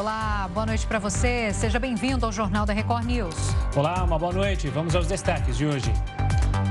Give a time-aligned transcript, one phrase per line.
[0.00, 1.52] Olá, boa noite para você.
[1.52, 3.34] Seja bem-vindo ao Jornal da Record News.
[3.76, 4.66] Olá, uma boa noite.
[4.70, 5.92] Vamos aos destaques de hoje.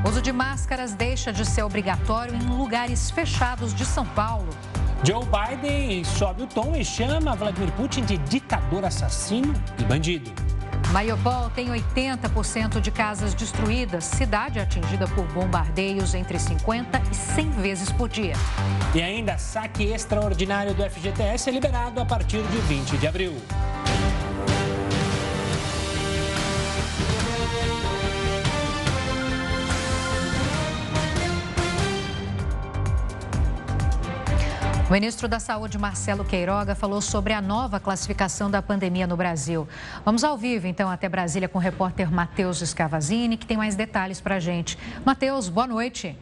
[0.04, 4.50] O uso de máscaras deixa de ser obrigatório em lugares fechados de São Paulo.
[5.04, 10.32] Joe Biden sobe o tom e chama Vladimir Putin de ditador assassino e bandido.
[10.92, 17.92] Mariupol tem 80% de casas destruídas, cidade atingida por bombardeios entre 50 e 100 vezes
[17.92, 18.34] por dia.
[18.96, 23.36] E ainda saque extraordinário do FGTS é liberado a partir de 20 de abril.
[34.90, 39.68] O ministro da Saúde, Marcelo Queiroga, falou sobre a nova classificação da pandemia no Brasil.
[40.04, 44.20] Vamos ao vivo, então, até Brasília com o repórter Matheus Scavazini, que tem mais detalhes
[44.20, 44.80] para a gente.
[45.06, 46.18] Matheus, boa noite.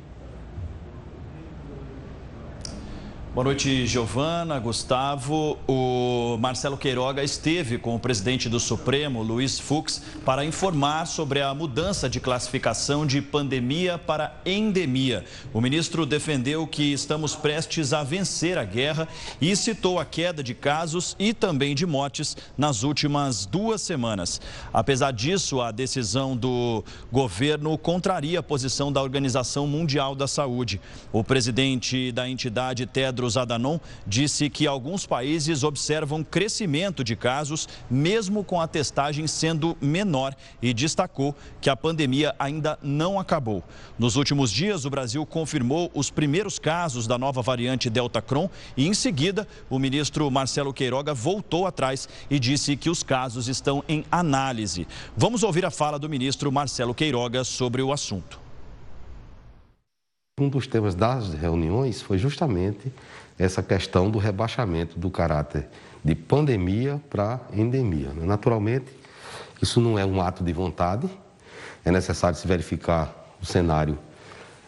[3.37, 5.59] Boa noite, Giovana, Gustavo.
[5.67, 11.53] O Marcelo Queiroga esteve com o presidente do Supremo, Luiz Fux, para informar sobre a
[11.53, 15.23] mudança de classificação de pandemia para endemia.
[15.53, 19.07] O ministro defendeu que estamos prestes a vencer a guerra
[19.39, 24.41] e citou a queda de casos e também de mortes nas últimas duas semanas.
[24.73, 30.81] Apesar disso, a decisão do governo contraria a posição da Organização Mundial da Saúde.
[31.13, 37.67] O presidente da entidade, Tedros Tedros Adhanom disse que alguns países observam crescimento de casos,
[37.89, 43.63] mesmo com a testagem sendo menor, e destacou que a pandemia ainda não acabou.
[43.99, 48.87] Nos últimos dias, o Brasil confirmou os primeiros casos da nova variante Delta Cron e,
[48.87, 54.05] em seguida, o ministro Marcelo Queiroga voltou atrás e disse que os casos estão em
[54.09, 54.87] análise.
[55.15, 58.46] Vamos ouvir a fala do ministro Marcelo Queiroga sobre o assunto.
[60.39, 62.93] Um dos temas das reuniões foi justamente
[63.39, 65.67] essa questão do rebaixamento do caráter
[66.05, 68.13] de pandemia para endemia.
[68.13, 68.85] Naturalmente,
[69.59, 71.09] isso não é um ato de vontade,
[71.83, 73.97] é necessário se verificar o cenário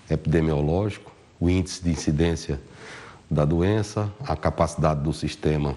[0.10, 2.60] epidemiológico, o índice de incidência
[3.30, 5.76] da doença, a capacidade do sistema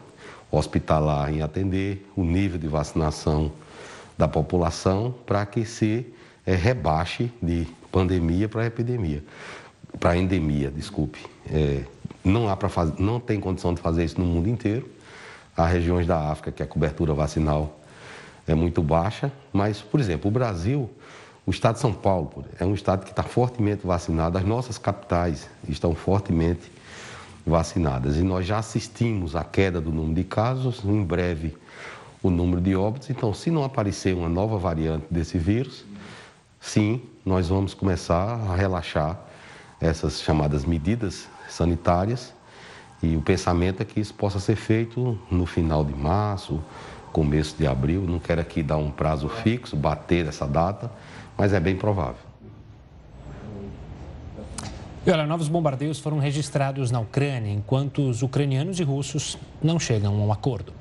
[0.50, 3.53] hospitalar em atender, o nível de vacinação
[4.16, 6.06] da população, para que se
[6.47, 9.22] é, rebaixe de pandemia para epidemia
[9.98, 11.19] para endemia, desculpe.
[11.50, 11.84] É,
[12.25, 14.88] não há para fazer, não tem condição de fazer isso no mundo inteiro.
[15.56, 17.78] Há regiões da África que a cobertura vacinal
[18.47, 20.91] é muito baixa, mas, por exemplo, o Brasil,
[21.47, 25.48] o estado de São Paulo é um estado que está fortemente vacinado, as nossas capitais
[25.69, 26.70] estão fortemente
[27.47, 31.56] vacinadas e nós já assistimos à queda do número de casos, em breve
[32.22, 33.10] o número de óbitos.
[33.10, 35.84] Então, se não aparecer uma nova variante desse vírus,
[36.60, 39.19] sim, nós vamos começar a relaxar
[39.82, 42.32] essas chamadas medidas sanitárias
[43.03, 46.62] e o pensamento é que isso possa ser feito no final de março,
[47.12, 48.03] começo de abril.
[48.03, 50.91] Não quero aqui dar um prazo fixo, bater essa data,
[51.37, 52.22] mas é bem provável.
[55.04, 60.15] E olha, novos bombardeios foram registrados na Ucrânia, enquanto os ucranianos e russos não chegam
[60.15, 60.72] a um acordo.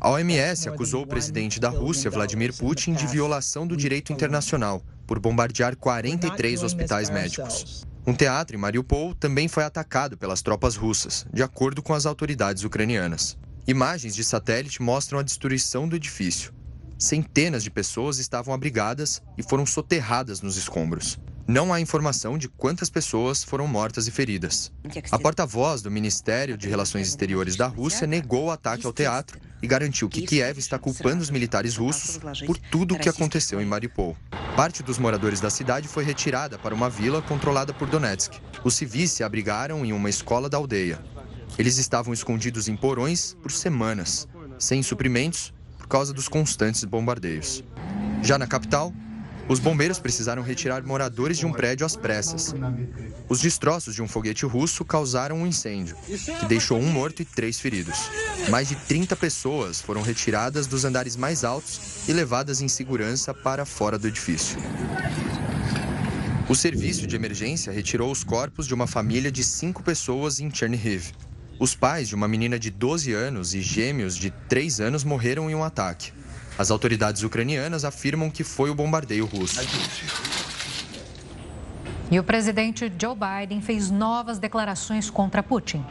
[0.00, 5.18] A OMS acusou o presidente da Rússia, Vladimir Putin, de violação do direito internacional por
[5.18, 7.89] bombardear 43 hospitais médicos.
[8.10, 12.64] Um teatro em Mariupol também foi atacado pelas tropas russas, de acordo com as autoridades
[12.64, 13.38] ucranianas.
[13.68, 16.52] Imagens de satélite mostram a destruição do edifício.
[16.98, 21.20] Centenas de pessoas estavam abrigadas e foram soterradas nos escombros.
[21.50, 24.70] Não há informação de quantas pessoas foram mortas e feridas.
[25.10, 29.66] A porta-voz do Ministério de Relações Exteriores da Rússia negou o ataque ao teatro e
[29.66, 34.16] garantiu que Kiev está culpando os militares russos por tudo o que aconteceu em Mariupol.
[34.54, 38.34] Parte dos moradores da cidade foi retirada para uma vila controlada por Donetsk.
[38.62, 41.00] Os civis se abrigaram em uma escola da aldeia.
[41.58, 47.64] Eles estavam escondidos em porões por semanas, sem suprimentos por causa dos constantes bombardeios.
[48.22, 48.94] Já na capital,
[49.50, 52.54] os bombeiros precisaram retirar moradores de um prédio às pressas.
[53.28, 55.96] Os destroços de um foguete russo causaram um incêndio,
[56.38, 57.98] que deixou um morto e três feridos.
[58.48, 63.64] Mais de 30 pessoas foram retiradas dos andares mais altos e levadas em segurança para
[63.64, 64.56] fora do edifício.
[66.48, 71.10] O serviço de emergência retirou os corpos de uma família de cinco pessoas em Chernihiv.
[71.58, 75.56] Os pais de uma menina de 12 anos e gêmeos de 3 anos morreram em
[75.56, 76.12] um ataque.
[76.60, 79.62] As autoridades ucranianas afirmam que foi o bombardeio russo.
[82.10, 85.82] E o presidente Joe Biden fez novas declarações contra Putin.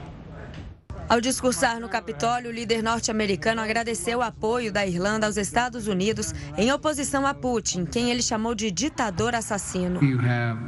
[1.09, 6.35] Ao discursar no Capitólio, o líder norte-americano agradeceu o apoio da Irlanda aos Estados Unidos
[6.55, 9.99] em oposição a Putin, quem ele chamou de ditador assassino.
[9.99, 10.59] Uh,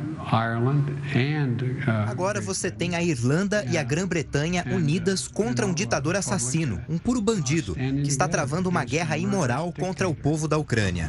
[2.08, 7.22] Agora você tem a Irlanda e a Grã-Bretanha unidas contra um ditador assassino, um puro
[7.22, 11.08] bandido, que está travando uma guerra imoral contra o povo da Ucrânia.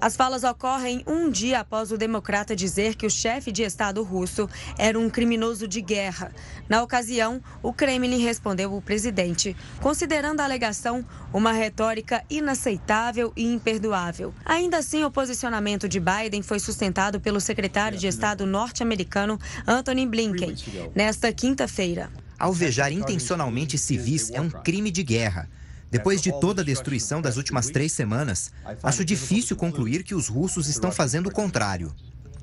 [0.00, 4.48] As falas ocorrem um dia após o democrata dizer que o chefe de Estado russo
[4.78, 6.32] era um criminoso de guerra.
[6.66, 11.04] Na ocasião, o Kremlin respondeu o presidente, considerando a alegação
[11.34, 14.32] uma retórica inaceitável e imperdoável.
[14.42, 20.54] Ainda assim, o posicionamento de Biden foi sustentado pelo secretário de Estado norte-americano Antony Blinken
[20.94, 22.10] nesta quinta-feira.
[22.38, 25.46] Alvejar intencionalmente civis é um crime de guerra.
[25.90, 28.52] Depois de toda a destruição das últimas três semanas,
[28.82, 31.92] acho difícil concluir que os russos estão fazendo o contrário.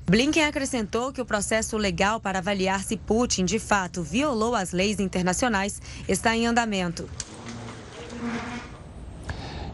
[0.04, 5.00] Blinken acrescentou que o processo legal para avaliar se Putin de fato violou as leis
[5.00, 7.08] internacionais está em andamento.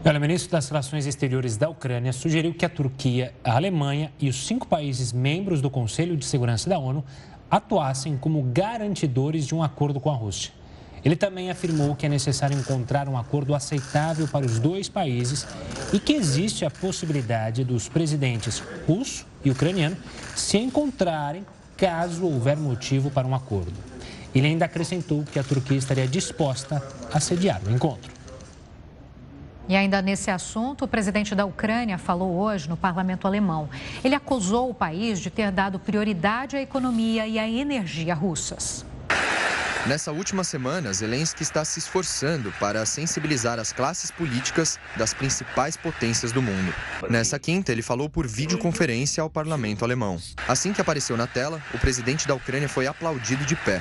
[0.05, 4.45] o ministro das Relações Exteriores da Ucrânia sugeriu que a Turquia, a Alemanha e os
[4.45, 7.03] cinco países membros do Conselho de Segurança da ONU
[7.49, 10.51] atuassem como garantidores de um acordo com a Rússia.
[11.05, 15.45] Ele também afirmou que é necessário encontrar um acordo aceitável para os dois países
[15.93, 19.95] e que existe a possibilidade dos presidentes russo e ucraniano
[20.35, 21.45] se encontrarem
[21.77, 23.73] caso houver motivo para um acordo.
[24.33, 26.81] Ele ainda acrescentou que a Turquia estaria disposta
[27.13, 28.11] a sediar o encontro.
[29.69, 33.69] E ainda nesse assunto, o presidente da Ucrânia falou hoje no parlamento alemão.
[34.03, 38.85] Ele acusou o país de ter dado prioridade à economia e à energia russas.
[39.87, 46.31] Nessa última semana, Zelensky está se esforçando para sensibilizar as classes políticas das principais potências
[46.31, 46.73] do mundo.
[47.07, 50.19] Nessa quinta, ele falou por videoconferência ao parlamento alemão.
[50.47, 53.79] Assim que apareceu na tela, o presidente da Ucrânia foi aplaudido de pé.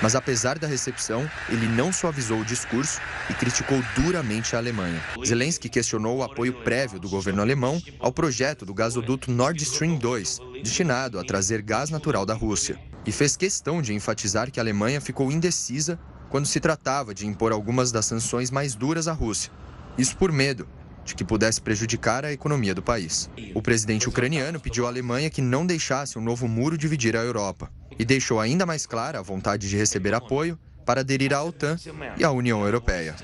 [0.00, 2.98] Mas apesar da recepção, ele não suavizou o discurso
[3.28, 5.02] e criticou duramente a Alemanha.
[5.22, 10.38] Zelensky questionou o apoio prévio do governo alemão ao projeto do gasoduto Nord Stream 2,
[10.62, 15.00] destinado a trazer gás natural da Rússia e fez questão de enfatizar que a Alemanha
[15.00, 15.98] ficou indecisa
[16.30, 19.52] quando se tratava de impor algumas das sanções mais duras à Rússia.
[19.98, 20.66] Isso por medo
[21.04, 23.28] de que pudesse prejudicar a economia do país.
[23.54, 27.70] O presidente ucraniano pediu à Alemanha que não deixasse um novo muro dividir a Europa
[27.98, 31.76] e deixou ainda mais clara a vontade de receber apoio para aderir à OTAN
[32.16, 33.16] e à União Europeia.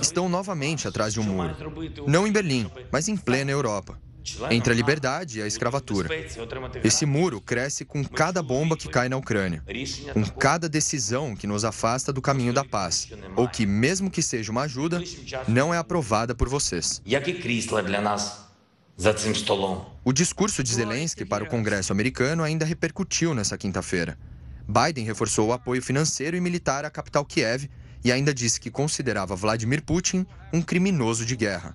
[0.00, 1.56] Estão novamente atrás de um muro,
[2.06, 3.98] não em Berlim, mas em plena Europa
[4.50, 6.08] entre a liberdade e a escravatura.
[6.82, 9.62] Esse muro cresce com cada bomba que cai na Ucrânia,
[10.12, 14.50] com cada decisão que nos afasta do caminho da paz, ou que, mesmo que seja
[14.50, 15.02] uma ajuda,
[15.46, 17.02] não é aprovada por vocês.
[20.04, 24.16] O discurso de Zelensky para o Congresso americano ainda repercutiu nessa quinta-feira.
[24.66, 27.68] Biden reforçou o apoio financeiro e militar à capital Kiev
[28.04, 31.74] e ainda disse que considerava Vladimir Putin um criminoso de guerra.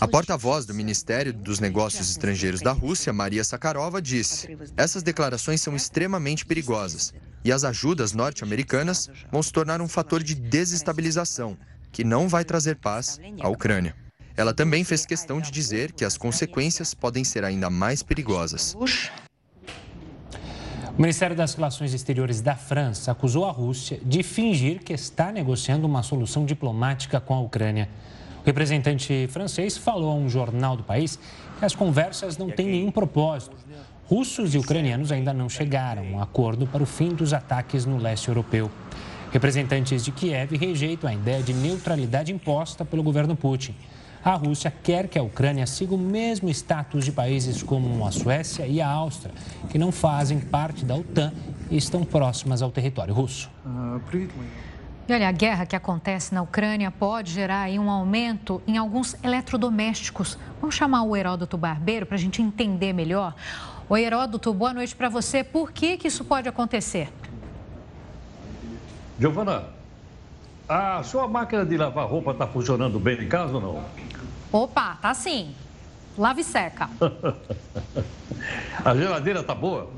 [0.00, 5.74] A porta-voz do Ministério dos Negócios Estrangeiros da Rússia, Maria Sakharova, disse: essas declarações são
[5.74, 11.56] extremamente perigosas e as ajudas norte-americanas vão se tornar um fator de desestabilização
[11.90, 13.96] que não vai trazer paz à Ucrânia.
[14.36, 18.76] Ela também fez questão de dizer que as consequências podem ser ainda mais perigosas.
[20.98, 25.86] O Ministério das Relações Exteriores da França acusou a Rússia de fingir que está negociando
[25.86, 27.88] uma solução diplomática com a Ucrânia.
[28.42, 31.16] O representante francês falou a um jornal do país
[31.56, 33.56] que as conversas não têm nenhum propósito.
[34.06, 37.96] Russos e ucranianos ainda não chegaram a um acordo para o fim dos ataques no
[37.96, 38.68] leste europeu.
[39.30, 43.72] Representantes de Kiev rejeitam a ideia de neutralidade imposta pelo governo Putin.
[44.24, 48.66] A Rússia quer que a Ucrânia siga o mesmo status de países como a Suécia
[48.66, 49.32] e a Áustria,
[49.70, 51.32] que não fazem parte da OTAN
[51.70, 53.50] e estão próximas ao território russo.
[55.08, 59.16] E olha, a guerra que acontece na Ucrânia pode gerar aí um aumento em alguns
[59.22, 60.38] eletrodomésticos.
[60.60, 63.34] Vamos chamar o Heródoto Barbeiro para a gente entender melhor.
[63.88, 65.42] O Heródoto, boa noite para você.
[65.42, 67.10] Por que, que isso pode acontecer?
[69.18, 69.77] Giovana,
[70.68, 73.84] a sua máquina de lavar roupa está funcionando bem em casa ou não?
[74.52, 75.54] Opa, tá sim.
[76.16, 76.90] Lave e seca.
[78.84, 79.88] a geladeira tá boa?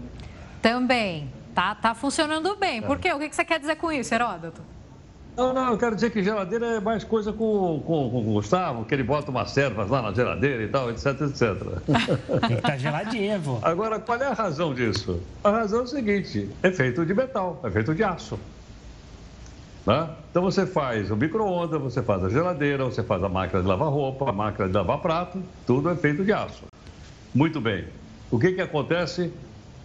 [0.63, 1.29] Também.
[1.55, 2.81] Tá, tá funcionando bem.
[2.83, 3.13] Por quê?
[3.13, 4.63] O que você quer dizer com isso, Heródoto?
[5.37, 8.85] Não, não, eu quero dizer que geladeira é mais coisa com, com, com o Gustavo,
[8.85, 11.41] que ele bota umas servas lá na geladeira e tal, etc, etc.
[12.47, 13.59] Tem que tá geladinha, vô.
[13.63, 15.21] Agora, qual é a razão disso?
[15.43, 18.39] A razão é o seguinte, é feito de metal, é feito de aço.
[19.87, 20.11] Né?
[20.31, 23.89] Então você faz o micro-ondas, você faz a geladeira, você faz a máquina de lavar
[23.89, 26.65] roupa, a máquina de lavar prato, tudo é feito de aço.
[27.35, 27.87] Muito bem.
[28.31, 29.33] O que, que acontece?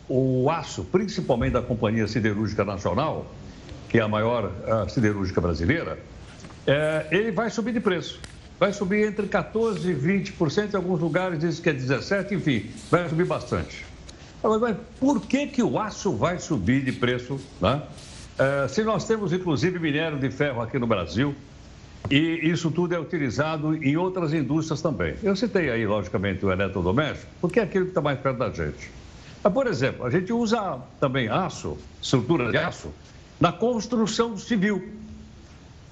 [0.08, 3.26] O aço, principalmente da Companhia Siderúrgica Nacional,
[3.90, 5.98] que é a maior a siderúrgica brasileira,
[6.68, 8.20] é, ele vai subir de preço.
[8.60, 13.08] Vai subir entre 14% e 20%, em alguns lugares dizem que é 17%, enfim, vai
[13.10, 13.86] subir bastante.
[14.44, 17.40] Agora, por que, que o aço vai subir de preço?
[17.60, 17.82] Né?
[18.38, 21.34] É, se nós temos, inclusive, minério de ferro aqui no Brasil,
[22.10, 25.16] e isso tudo é utilizado em outras indústrias também.
[25.24, 28.92] Eu citei aí, logicamente, o eletrodoméstico, porque é aquilo que está mais perto da gente.
[29.44, 32.92] Mas, por exemplo, a gente usa também aço, estrutura de aço,
[33.40, 34.92] na construção civil.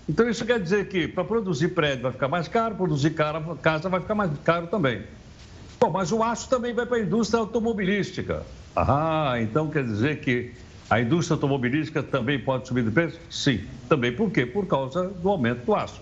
[0.08, 4.02] Então, isso quer dizer que para produzir prédio vai ficar mais caro, produzir casa vai
[4.02, 5.04] ficar mais caro também.
[5.80, 8.44] Bom, mas o aço também vai para a indústria automobilística.
[8.76, 10.54] Ah, então quer dizer que
[10.90, 13.20] a indústria automobilística também pode subir de preço?
[13.30, 13.62] Sim.
[13.90, 14.46] Também por quê?
[14.46, 16.02] Por causa do aumento do aço.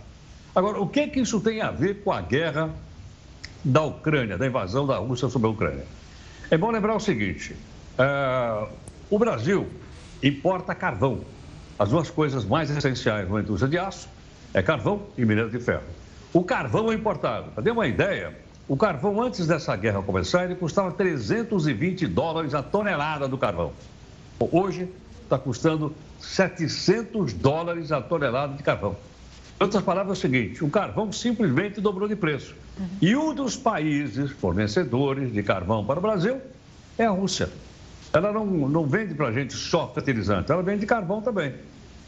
[0.56, 2.70] Agora, o que, que isso tem a ver com a guerra
[3.64, 5.86] da Ucrânia, da invasão da Rússia sobre a Ucrânia?
[6.50, 7.56] É bom lembrar o seguinte:
[7.98, 8.68] uh,
[9.10, 9.68] o Brasil
[10.22, 11.22] importa carvão.
[11.80, 14.08] As duas coisas mais essenciais numa indústria de aço
[14.54, 15.84] é carvão e minério de ferro.
[16.34, 17.52] O carvão é importado.
[17.52, 22.62] Para ter uma ideia, o carvão antes dessa guerra começar, ele custava 320 dólares a
[22.62, 23.74] tonelada do carvão.
[24.40, 24.90] Hoje
[25.24, 28.96] está custando 700 dólares a tonelada de carvão.
[29.60, 32.56] Em outras palavras, é o seguinte: o carvão simplesmente dobrou de preço.
[32.80, 32.88] Uhum.
[33.02, 36.42] E um dos países fornecedores de carvão para o Brasil
[36.98, 37.50] é a Rússia.
[38.14, 41.54] Ela não, não vende para a gente só fertilizante, ela vende carvão também.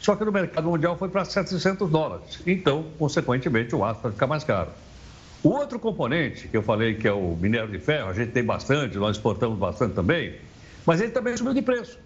[0.00, 2.40] Só que no mercado mundial foi para 700 dólares.
[2.46, 4.68] Então, consequentemente, o aço vai ficar mais caro.
[5.42, 8.44] O outro componente que eu falei, que é o minério de ferro, a gente tem
[8.44, 10.34] bastante, nós exportamos bastante também,
[10.84, 11.98] mas ele também subiu de preço.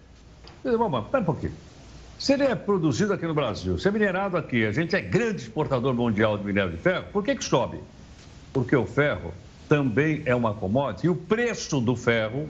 [0.63, 1.53] Vamos, espera um pouquinho.
[2.17, 5.43] Se ele é produzido aqui no Brasil, se é minerado aqui, a gente é grande
[5.43, 7.79] exportador mundial de minério de ferro, por que, que sobe?
[8.51, 9.33] Porque o ferro
[9.69, 12.49] também é uma commodity e o preço do ferro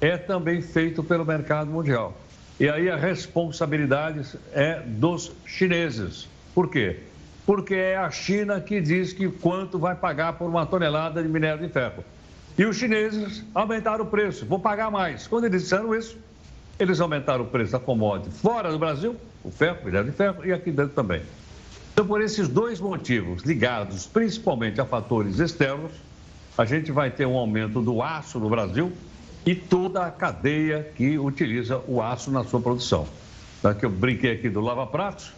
[0.00, 2.16] é também feito pelo mercado mundial.
[2.60, 6.28] E aí a responsabilidade é dos chineses.
[6.54, 7.00] Por quê?
[7.44, 11.66] Porque é a China que diz que quanto vai pagar por uma tonelada de minério
[11.66, 12.04] de ferro.
[12.56, 15.26] E os chineses aumentaram o preço, vou pagar mais.
[15.26, 16.16] Quando eles disseram isso,
[16.82, 20.44] eles aumentaram o preço da commodity fora do Brasil, o ferro, o minério de ferro,
[20.44, 21.22] e aqui dentro também.
[21.92, 25.92] Então, por esses dois motivos, ligados principalmente a fatores externos,
[26.56, 28.92] a gente vai ter um aumento do aço no Brasil
[29.44, 33.06] e toda a cadeia que utiliza o aço na sua produção.
[33.78, 35.32] Que eu brinquei aqui do lava-pratos,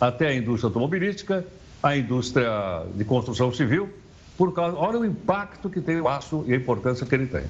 [0.00, 1.46] até a indústria automobilística,
[1.82, 3.90] a indústria de construção civil,
[4.36, 7.44] por causa, olha o impacto que tem o aço e a importância que ele tem.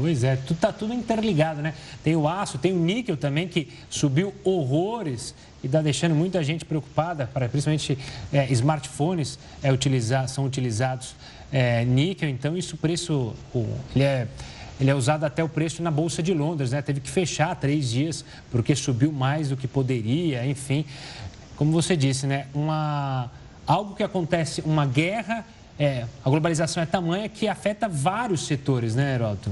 [0.00, 1.74] Pois é, tudo, tá tudo interligado, né?
[2.04, 6.64] Tem o aço, tem o níquel também, que subiu horrores e está deixando muita gente
[6.64, 7.98] preocupada, para, principalmente
[8.32, 11.16] é, smartphones é, utilizar, são utilizados
[11.50, 13.34] é, níquel, então isso preço,
[13.92, 14.28] ele é,
[14.80, 16.80] ele é usado até o preço na Bolsa de Londres, né?
[16.80, 20.84] Teve que fechar três dias porque subiu mais do que poderia, enfim.
[21.56, 22.46] Como você disse, né?
[22.54, 23.32] Uma,
[23.66, 25.44] algo que acontece, uma guerra,
[25.76, 29.50] é, a globalização é tamanha que afeta vários setores, né, Heródoto?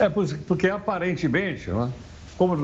[0.00, 0.08] É,
[0.46, 1.92] porque aparentemente, né,
[2.38, 2.56] como,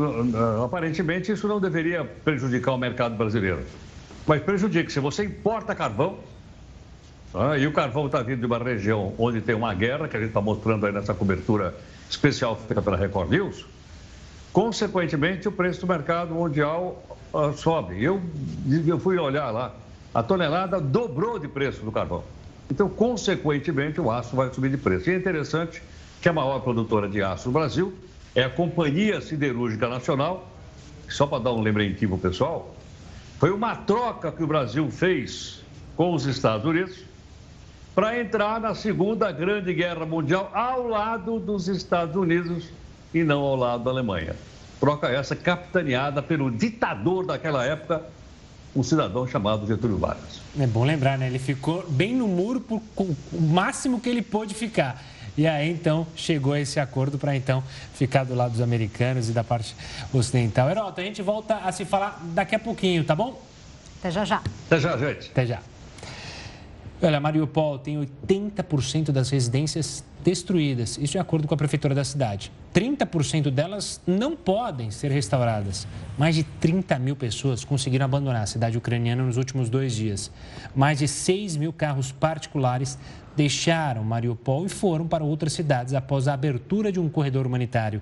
[0.64, 3.60] aparentemente isso não deveria prejudicar o mercado brasileiro.
[4.26, 4.88] Mas prejudica.
[4.88, 6.16] Se você importa carvão,
[7.34, 10.20] uh, e o carvão está vindo de uma região onde tem uma guerra, que a
[10.20, 11.74] gente está mostrando aí nessa cobertura
[12.08, 13.66] especial feita pela Record News,
[14.50, 18.02] consequentemente o preço do mercado mundial uh, sobe.
[18.02, 18.22] Eu,
[18.86, 19.74] eu fui olhar lá,
[20.14, 22.24] a tonelada dobrou de preço do carvão.
[22.70, 25.10] Então, consequentemente, o aço vai subir de preço.
[25.10, 25.82] E é interessante
[26.26, 27.94] que é a maior produtora de aço do Brasil
[28.34, 30.50] é a Companhia Siderúrgica Nacional.
[31.08, 32.74] Só para dar um lembretivo pessoal,
[33.38, 35.62] foi uma troca que o Brasil fez
[35.94, 36.96] com os Estados Unidos
[37.94, 42.70] para entrar na Segunda Grande Guerra Mundial ao lado dos Estados Unidos
[43.14, 44.34] e não ao lado da Alemanha.
[44.80, 48.02] Troca essa capitaneada pelo ditador daquela época,
[48.74, 50.40] um cidadão chamado Getúlio Vargas.
[50.58, 51.28] É bom lembrar, né?
[51.28, 55.00] Ele ficou bem no muro por o máximo que ele pôde ficar.
[55.36, 57.62] E aí, então, chegou a esse acordo para, então,
[57.94, 59.76] ficar do lado dos americanos e da parte
[60.12, 60.70] ocidental.
[60.70, 63.40] Herota, a gente volta a se falar daqui a pouquinho, tá bom?
[63.98, 64.42] Até já já.
[64.66, 65.30] Até já, gente.
[65.30, 65.60] Até já.
[67.02, 72.50] Olha, Mariupol tem 80% das residências destruídas, isso de acordo com a prefeitura da cidade.
[72.74, 75.86] 30% delas não podem ser restauradas.
[76.16, 80.30] Mais de 30 mil pessoas conseguiram abandonar a cidade ucraniana nos últimos dois dias.
[80.74, 82.98] Mais de 6 mil carros particulares
[83.36, 88.00] deixaram Mariupol e foram para outras cidades após a abertura de um corredor humanitário.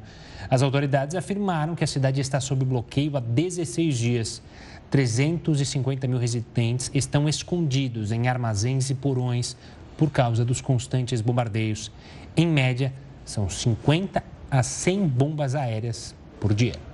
[0.49, 4.43] As autoridades afirmaram que a cidade está sob bloqueio há 16 dias.
[4.91, 9.57] 350 mil residentes estão escondidos em armazéns e porões
[9.99, 11.91] por causa dos constantes bombardeios.
[12.37, 12.93] Em média,
[13.25, 16.94] são 50 a 100 bombas aéreas por dia.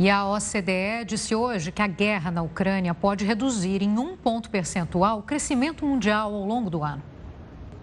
[0.00, 4.48] E a OCDE disse hoje que a guerra na Ucrânia pode reduzir em um ponto
[4.48, 7.02] percentual o crescimento mundial ao longo do ano.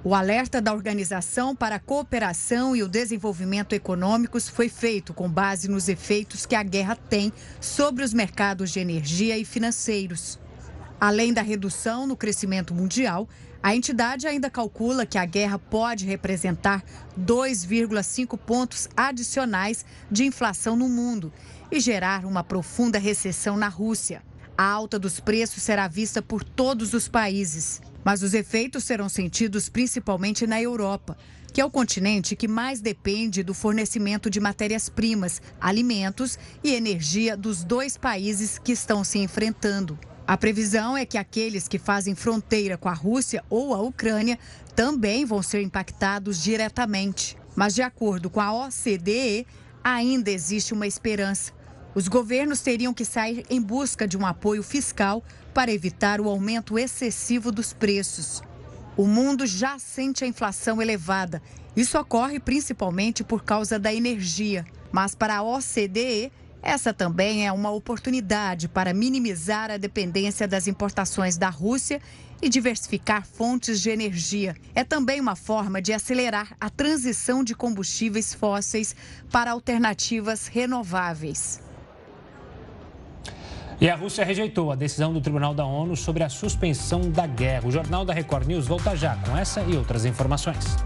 [0.03, 5.67] O alerta da Organização para a Cooperação e o Desenvolvimento Econômicos foi feito com base
[5.67, 7.31] nos efeitos que a guerra tem
[7.61, 10.39] sobre os mercados de energia e financeiros.
[10.99, 13.29] Além da redução no crescimento mundial,
[13.61, 16.83] a entidade ainda calcula que a guerra pode representar
[17.19, 21.31] 2,5 pontos adicionais de inflação no mundo
[21.71, 24.21] e gerar uma profunda recessão na Rússia.
[24.57, 29.69] A alta dos preços será vista por todos os países, mas os efeitos serão sentidos
[29.69, 31.17] principalmente na Europa,
[31.53, 37.63] que é o continente que mais depende do fornecimento de matérias-primas, alimentos e energia dos
[37.63, 39.97] dois países que estão se enfrentando.
[40.27, 44.37] A previsão é que aqueles que fazem fronteira com a Rússia ou a Ucrânia
[44.75, 47.37] também vão ser impactados diretamente.
[47.55, 49.47] Mas, de acordo com a OCDE,
[49.83, 51.56] ainda existe uma esperança.
[51.97, 56.77] Os governos teriam que sair em busca de um apoio fiscal para evitar o aumento
[56.77, 58.43] excessivo dos preços.
[58.95, 61.41] O mundo já sente a inflação elevada.
[61.75, 64.63] Isso ocorre principalmente por causa da energia.
[64.91, 71.35] Mas para a OCDE, essa também é uma oportunidade para minimizar a dependência das importações
[71.35, 71.99] da Rússia
[72.39, 74.55] e diversificar fontes de energia.
[74.75, 78.95] É também uma forma de acelerar a transição de combustíveis fósseis
[79.31, 81.65] para alternativas renováveis.
[83.79, 87.67] E a Rússia rejeitou a decisão do Tribunal da ONU sobre a suspensão da guerra.
[87.67, 90.77] O Jornal da Record News volta já com essa e outras informações.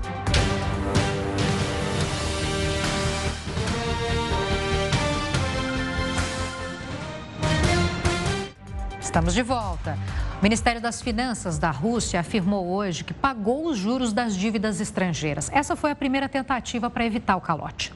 [8.99, 9.97] Estamos de volta.
[10.39, 15.49] O Ministério das Finanças da Rússia afirmou hoje que pagou os juros das dívidas estrangeiras.
[15.53, 17.93] Essa foi a primeira tentativa para evitar o calote.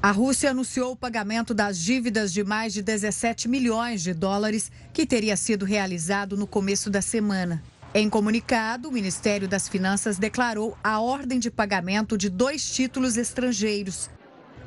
[0.00, 5.04] A Rússia anunciou o pagamento das dívidas de mais de 17 milhões de dólares que
[5.04, 7.60] teria sido realizado no começo da semana.
[7.92, 14.08] Em comunicado, o Ministério das Finanças declarou a ordem de pagamento de dois títulos estrangeiros.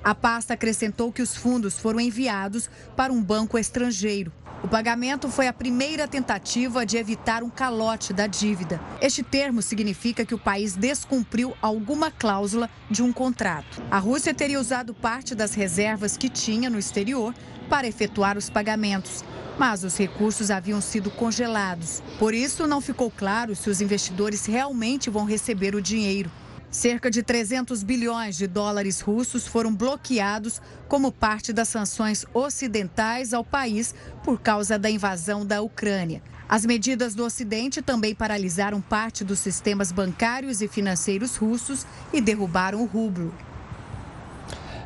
[0.03, 4.33] A pasta acrescentou que os fundos foram enviados para um banco estrangeiro.
[4.63, 8.79] O pagamento foi a primeira tentativa de evitar um calote da dívida.
[9.01, 13.81] Este termo significa que o país descumpriu alguma cláusula de um contrato.
[13.89, 17.33] A Rússia teria usado parte das reservas que tinha no exterior
[17.67, 19.25] para efetuar os pagamentos,
[19.57, 22.03] mas os recursos haviam sido congelados.
[22.19, 26.29] Por isso, não ficou claro se os investidores realmente vão receber o dinheiro.
[26.71, 33.43] Cerca de 300 bilhões de dólares russos foram bloqueados como parte das sanções ocidentais ao
[33.43, 36.23] país por causa da invasão da Ucrânia.
[36.47, 42.81] As medidas do Ocidente também paralisaram parte dos sistemas bancários e financeiros russos e derrubaram
[42.81, 43.33] o rublo.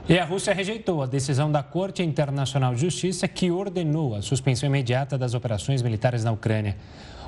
[0.10, 4.68] E a Rússia rejeitou a decisão da Corte Internacional de Justiça que ordenou a suspensão
[4.68, 6.78] imediata das operações militares na Ucrânia.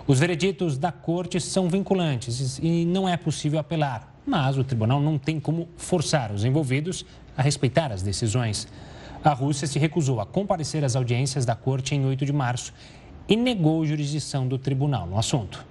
[0.07, 5.17] Os vereditos da Corte são vinculantes e não é possível apelar mas o tribunal não
[5.17, 7.05] tem como forçar os envolvidos
[7.37, 8.67] a respeitar as decisões.
[9.23, 12.73] A Rússia se recusou a comparecer às audiências da corte em 8 de março
[13.27, 15.65] e negou jurisdição do tribunal no assunto.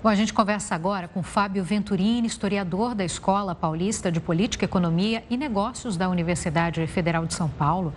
[0.00, 5.24] Bom, a gente conversa agora com Fábio Venturini, historiador da Escola Paulista de Política, Economia
[5.28, 7.92] e Negócios da Universidade Federal de São Paulo.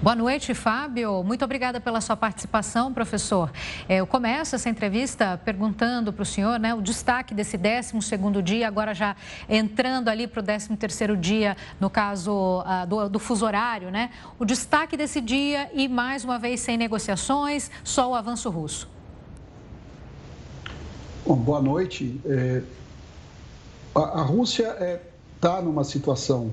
[0.00, 1.24] Boa noite, Fábio.
[1.24, 3.50] Muito obrigada pela sua participação, professor.
[3.88, 8.68] É, eu começo essa entrevista perguntando para o senhor né, o destaque desse 12º dia,
[8.68, 9.16] agora já
[9.48, 14.10] entrando ali para o 13º dia, no caso uh, do, do fuso horário, né?
[14.38, 18.99] O destaque desse dia e, mais uma vez, sem negociações, só o avanço russo.
[21.26, 22.18] Bom, boa noite.
[22.24, 22.62] É,
[23.94, 25.00] a, a, Rússia está é,
[25.38, 26.52] tá numa situação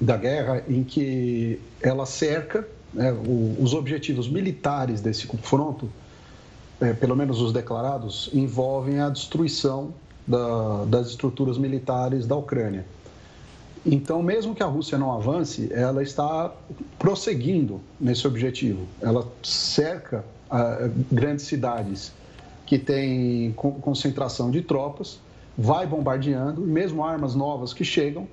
[0.00, 5.88] da guerra em que ela cerca né, o, os objetivos militares desse confronto,
[6.80, 9.94] é, pelo menos os declarados, envolvem a destruição
[10.26, 12.84] da, das estruturas militares da Ucrânia.
[13.84, 16.52] Então, mesmo que a Rússia não avance, ela está
[16.98, 18.84] prosseguindo nesse objetivo.
[19.00, 20.24] Ela cerca
[21.10, 22.12] grandes cidades
[22.66, 25.20] que tem concentração de tropas,
[25.56, 28.28] vai bombardeando, e mesmo armas novas que chegam,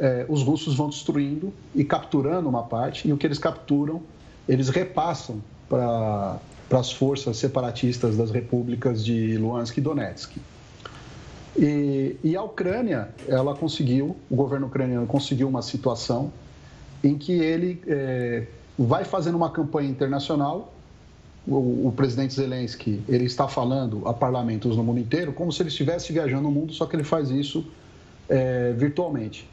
[0.00, 4.02] é, os russos vão destruindo e capturando uma parte, e o que eles capturam,
[4.48, 10.36] eles repassam para as forças separatistas das repúblicas de Luhansk e Donetsk.
[11.56, 16.32] E, e, a Ucrânia, ela conseguiu, o governo ucraniano conseguiu uma situação
[17.02, 20.73] em que ele é, vai fazendo uma campanha internacional
[21.46, 25.68] o, o, presidente Zelensky ele está falando a parlamentos no mundo inteiro como se ele
[25.68, 27.66] estivesse viajando no mundo, só que ele faz isso
[28.28, 29.48] é, virtualmente.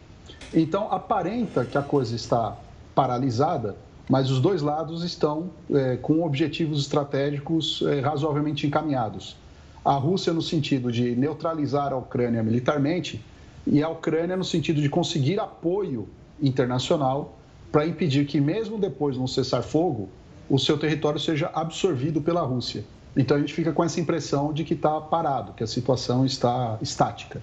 [0.53, 2.57] Então, aparenta que a coisa está
[2.95, 3.75] paralisada,
[4.09, 9.35] mas os dois lados estão é, com objetivos estratégicos é, razoavelmente encaminhados.
[9.83, 13.23] A Rússia no sentido de neutralizar a Ucrânia militarmente
[13.65, 16.07] e a Ucrânia no sentido de conseguir apoio
[16.41, 17.37] internacional
[17.71, 20.09] para impedir que, mesmo depois de um cessar-fogo,
[20.51, 22.83] o seu território seja absorvido pela Rússia.
[23.15, 26.77] Então a gente fica com essa impressão de que está parado, que a situação está
[26.81, 27.41] estática.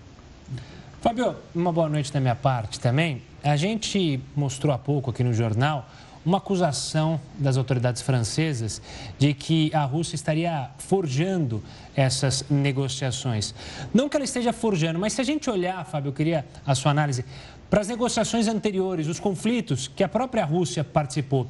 [1.00, 3.22] Fábio, uma boa noite da minha parte também.
[3.42, 5.88] A gente mostrou há pouco aqui no jornal
[6.24, 8.82] uma acusação das autoridades francesas
[9.18, 11.62] de que a Rússia estaria forjando
[11.96, 13.54] essas negociações.
[13.94, 16.90] Não que ela esteja forjando, mas se a gente olhar, Fábio, eu queria a sua
[16.90, 17.24] análise
[17.70, 21.46] para as negociações anteriores, os conflitos que a própria Rússia participou,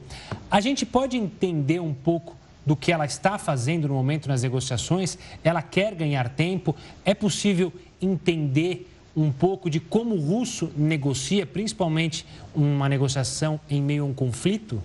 [0.51, 5.17] a gente pode entender um pouco do que ela está fazendo no momento nas negociações?
[5.43, 6.77] Ela quer ganhar tempo?
[7.03, 14.05] É possível entender um pouco de como o russo negocia, principalmente uma negociação em meio
[14.05, 14.83] a um conflito?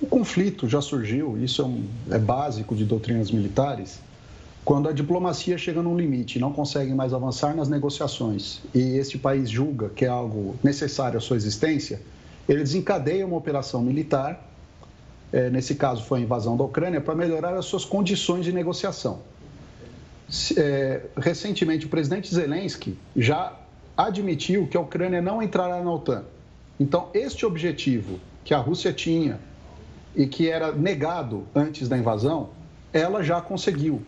[0.00, 4.00] O conflito já surgiu, isso é, um, é básico de doutrinas militares,
[4.66, 9.48] quando a diplomacia chega num limite não consegue mais avançar nas negociações e este país
[9.48, 12.02] julga que é algo necessário à sua existência,
[12.46, 14.46] ele desencadeia uma operação militar,
[15.32, 19.20] é, nesse caso foi a invasão da Ucrânia, para melhorar as suas condições de negociação
[20.56, 23.52] é, recentemente o presidente Zelensky já
[23.96, 26.24] admitiu que a Ucrânia não entrará na OTAN.
[26.78, 29.38] Então, este objetivo que a Rússia tinha
[30.14, 32.50] e que era negado antes da invasão,
[32.92, 34.02] ela já conseguiu.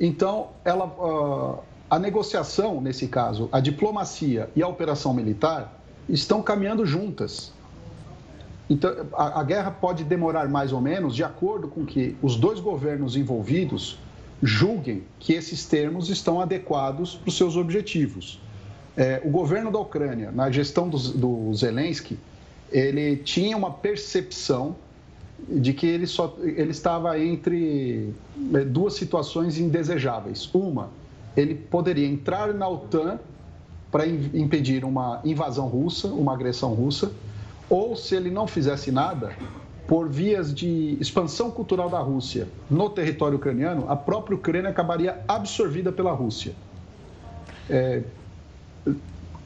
[0.00, 1.58] Então, ela, uh,
[1.90, 7.52] a negociação, nesse caso, a diplomacia e a operação militar estão caminhando juntas.
[8.70, 12.60] Então, a, a guerra pode demorar mais ou menos de acordo com que os dois
[12.60, 13.98] governos envolvidos
[14.42, 18.40] julguem que esses termos estão adequados para os seus objetivos.
[18.96, 22.18] É, o governo da Ucrânia, na gestão do, do Zelensky,
[22.70, 24.76] ele tinha uma percepção
[25.46, 28.12] de que ele, só, ele estava entre
[28.54, 30.48] é, duas situações indesejáveis.
[30.52, 30.90] Uma,
[31.36, 33.18] ele poderia entrar na OTAN
[33.90, 37.12] para impedir uma invasão russa, uma agressão russa,
[37.70, 39.34] ou se ele não fizesse nada,
[39.86, 45.90] por vias de expansão cultural da Rússia no território ucraniano, a própria Ucrânia acabaria absorvida
[45.90, 46.52] pela Rússia.
[47.70, 48.02] É...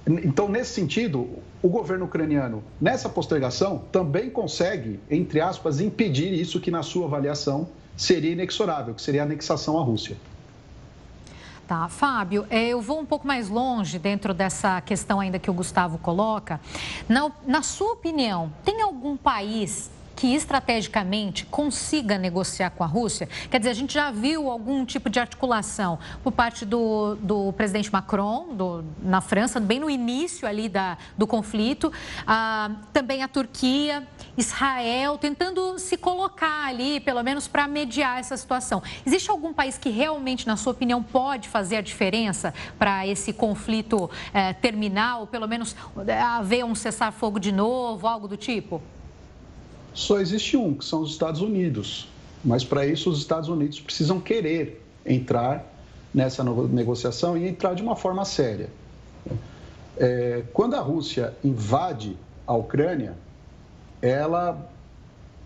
[0.04, 1.28] Então, nesse sentido,
[1.62, 7.68] o governo ucraniano, nessa postergação, também consegue, entre aspas, impedir isso que, na sua avaliação,
[7.96, 10.16] seria inexorável, que seria a anexação à Rússia.
[11.68, 15.54] Tá, Fábio, é, eu vou um pouco mais longe dentro dessa questão ainda que o
[15.54, 16.60] Gustavo coloca.
[17.08, 19.88] Na, na sua opinião, tem algum país
[20.22, 23.28] que estrategicamente consiga negociar com a Rússia?
[23.50, 27.92] Quer dizer, a gente já viu algum tipo de articulação por parte do, do presidente
[27.92, 31.92] Macron, do, na França, bem no início ali da, do conflito,
[32.24, 34.06] ah, também a Turquia,
[34.36, 38.80] Israel, tentando se colocar ali, pelo menos para mediar essa situação.
[39.04, 44.08] Existe algum país que realmente, na sua opinião, pode fazer a diferença para esse conflito
[44.32, 45.74] eh, terminar, ou pelo menos
[46.06, 48.80] eh, haver um cessar-fogo de novo, algo do tipo?
[49.94, 52.08] Só existe um, que são os Estados Unidos.
[52.44, 55.64] Mas para isso, os Estados Unidos precisam querer entrar
[56.12, 58.68] nessa negociação e entrar de uma forma séria.
[59.96, 63.14] É, quando a Rússia invade a Ucrânia,
[64.00, 64.68] ela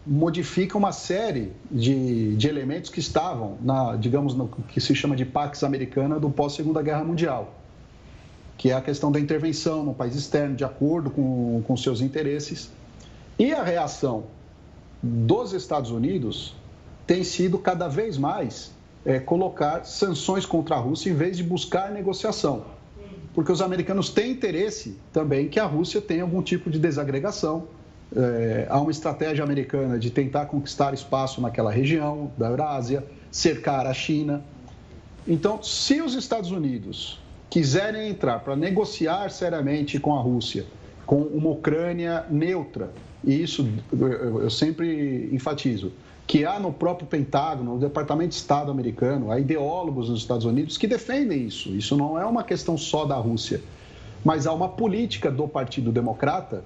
[0.06, 5.24] modifica uma série de, de elementos que estavam, na, digamos, no que se chama de
[5.24, 7.52] Pax Americana do pós-Segunda Guerra Mundial,
[8.56, 12.70] que é a questão da intervenção no país externo, de acordo com, com seus interesses.
[13.38, 14.24] E a reação
[15.02, 16.54] dos Estados Unidos
[17.06, 18.72] tem sido cada vez mais
[19.04, 22.64] é, colocar sanções contra a Rússia em vez de buscar negociação.
[23.32, 27.68] Porque os americanos têm interesse também que a Rússia tenha algum tipo de desagregação.
[28.14, 33.92] É, há uma estratégia americana de tentar conquistar espaço naquela região da Eurásia, cercar a
[33.92, 34.42] China.
[35.28, 40.64] Então, se os Estados Unidos quiserem entrar para negociar seriamente com a Rússia,
[41.04, 42.90] com uma Ucrânia neutra,
[43.26, 45.92] e isso eu sempre enfatizo,
[46.26, 50.78] que há no próprio Pentágono, no Departamento de Estado americano, há ideólogos nos Estados Unidos
[50.78, 51.70] que defendem isso.
[51.70, 53.60] Isso não é uma questão só da Rússia,
[54.24, 56.64] mas há uma política do Partido Democrata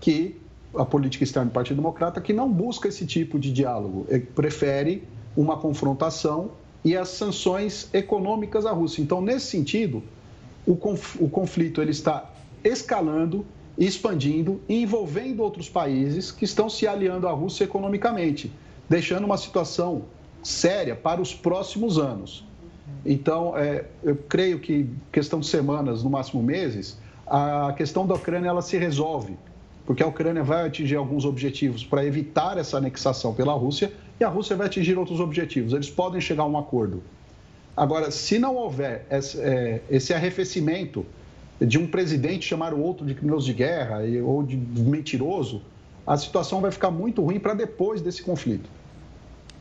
[0.00, 0.40] que
[0.74, 5.02] a política externa do Partido Democrata que não busca esse tipo de diálogo, Ele prefere
[5.36, 6.52] uma confrontação
[6.84, 9.02] e as sanções econômicas à Rússia.
[9.02, 10.02] Então, nesse sentido,
[10.66, 10.74] o
[11.28, 12.30] conflito ele está
[12.64, 13.44] escalando
[13.78, 18.52] expandindo e envolvendo outros países que estão se aliando à Rússia economicamente,
[18.88, 20.02] deixando uma situação
[20.42, 22.44] séria para os próximos anos.
[23.04, 28.48] Então, é, eu creio que questão de semanas, no máximo meses, a questão da Ucrânia
[28.48, 29.36] ela se resolve,
[29.86, 34.28] porque a Ucrânia vai atingir alguns objetivos para evitar essa anexação pela Rússia e a
[34.28, 35.72] Rússia vai atingir outros objetivos.
[35.72, 37.02] Eles podem chegar a um acordo.
[37.76, 41.06] Agora, se não houver esse, é, esse arrefecimento
[41.66, 45.62] de um presidente chamar o outro de criminoso de guerra ou de mentiroso,
[46.06, 48.68] a situação vai ficar muito ruim para depois desse conflito.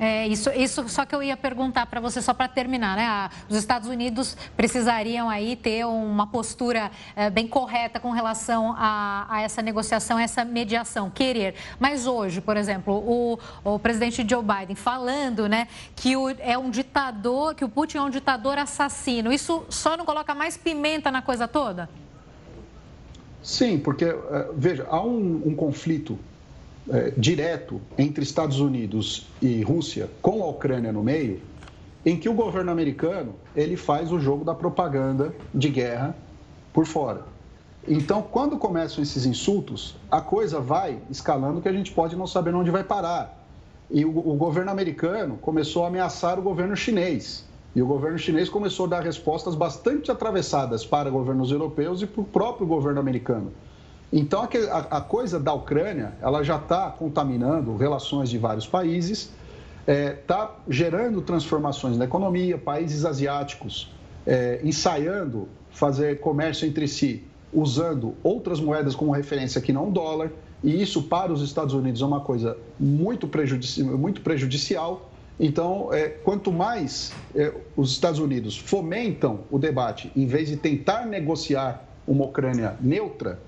[0.04, 3.06] É, isso, isso só que eu ia perguntar para você, só para terminar, né?
[3.06, 9.28] Ah, os Estados Unidos precisariam aí ter uma postura é, bem correta com relação a,
[9.30, 11.54] a, essa negociação, essa mediação, querer.
[11.80, 16.72] Mas hoje, por exemplo, o, o presidente Joe Biden falando né, que o, é um
[16.72, 21.22] ditador, que o Putin é um ditador assassino, isso só não coloca mais pimenta na
[21.22, 21.88] coisa toda?
[23.44, 26.18] Sim, porque, é, veja, há um, um conflito
[26.90, 31.42] é, direto entre Estados Unidos e Rússia, com a Ucrânia no meio,
[32.06, 36.16] em que o governo americano ele faz o jogo da propaganda de guerra
[36.74, 37.24] por fora.
[37.88, 42.54] Então, quando começam esses insultos, a coisa vai escalando que a gente pode não saber
[42.54, 43.40] onde vai parar.
[43.90, 47.46] E o, o governo americano começou a ameaçar o governo chinês.
[47.76, 52.22] E o governo chinês começou a dar respostas bastante atravessadas para governos europeus e para
[52.22, 53.52] o próprio governo americano.
[54.12, 59.32] Então, a, a coisa da Ucrânia, ela já está contaminando relações de vários países,
[59.82, 63.90] está é, tá gerando transformações na economia, países asiáticos
[64.26, 70.32] é, ensaiando fazer comércio entre si, usando outras moedas como referência que não o dólar,
[70.64, 75.10] e isso para os Estados Unidos é uma coisa muito, prejudici muito prejudicial.
[75.40, 81.06] Então, é, quanto mais é, os Estados Unidos fomentam o debate, em vez de tentar
[81.08, 83.40] negociar uma Ucrânia neutra,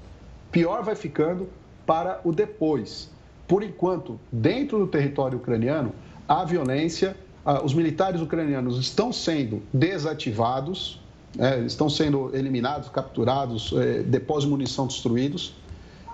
[0.54, 1.50] pior vai ficando
[1.86, 3.10] para o depois.
[3.48, 5.92] Por enquanto, dentro do território ucraniano,
[6.28, 7.18] a violência,
[7.63, 11.02] os militares ucranianos estão sendo desativados,
[11.36, 15.56] né, estão sendo eliminados, capturados, é, depósitos de munição destruídos.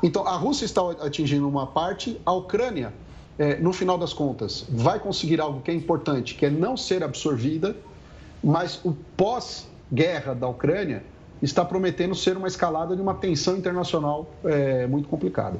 [0.01, 2.93] Então, a Rússia está atingindo uma parte, a Ucrânia,
[3.37, 7.03] é, no final das contas, vai conseguir algo que é importante, que é não ser
[7.03, 7.75] absorvida,
[8.41, 11.03] mas o pós-guerra da Ucrânia
[11.41, 15.59] está prometendo ser uma escalada de uma tensão internacional é, muito complicada.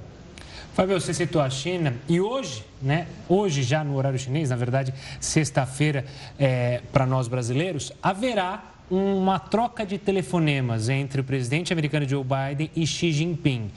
[0.74, 4.94] Fábio, você citou a China e hoje, né, hoje já no horário chinês, na verdade,
[5.20, 6.06] sexta-feira,
[6.38, 12.72] é, para nós brasileiros, haverá uma troca de telefonemas entre o presidente americano Joe Biden
[12.76, 13.70] e Xi Jinping.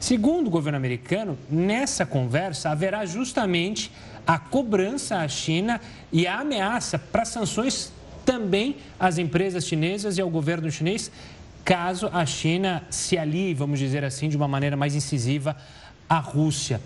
[0.00, 3.92] Segundo o governo americano, nessa conversa haverá justamente
[4.26, 5.80] a cobrança à China
[6.12, 7.92] e a ameaça para sanções
[8.24, 11.12] também às empresas chinesas e ao governo chinês
[11.66, 15.56] caso a China se alie, vamos dizer assim, de uma maneira mais incisiva
[16.08, 16.80] à Rússia.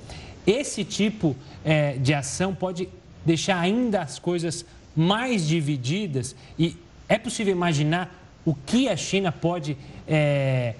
[0.46, 2.88] Esse tipo é, de ação pode
[3.24, 4.64] deixar ainda as coisas
[4.96, 6.74] mais divididas e
[7.06, 8.10] é possível imaginar
[8.42, 9.76] o que a China pode
[10.08, 10.74] é,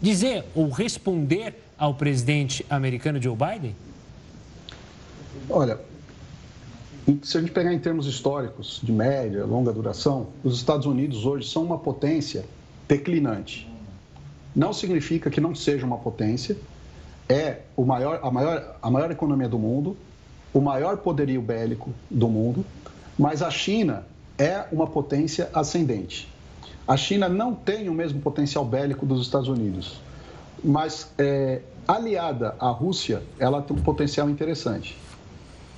[0.00, 3.76] dizer ou responder ao presidente americano Joe Biden?
[5.50, 5.78] Olha,
[7.22, 11.50] se a gente pegar em termos históricos, de média, longa duração, os Estados Unidos hoje
[11.50, 12.46] são uma potência
[12.88, 13.70] declinante.
[14.54, 16.56] Não significa que não seja uma potência,
[17.28, 19.96] é o maior, a, maior, a maior economia do mundo,
[20.52, 22.64] o maior poderio bélico do mundo,
[23.18, 24.04] mas a China
[24.36, 26.28] é uma potência ascendente.
[26.86, 30.00] A China não tem o mesmo potencial bélico dos Estados Unidos,
[30.62, 34.96] mas é, aliada à Rússia, ela tem um potencial interessante.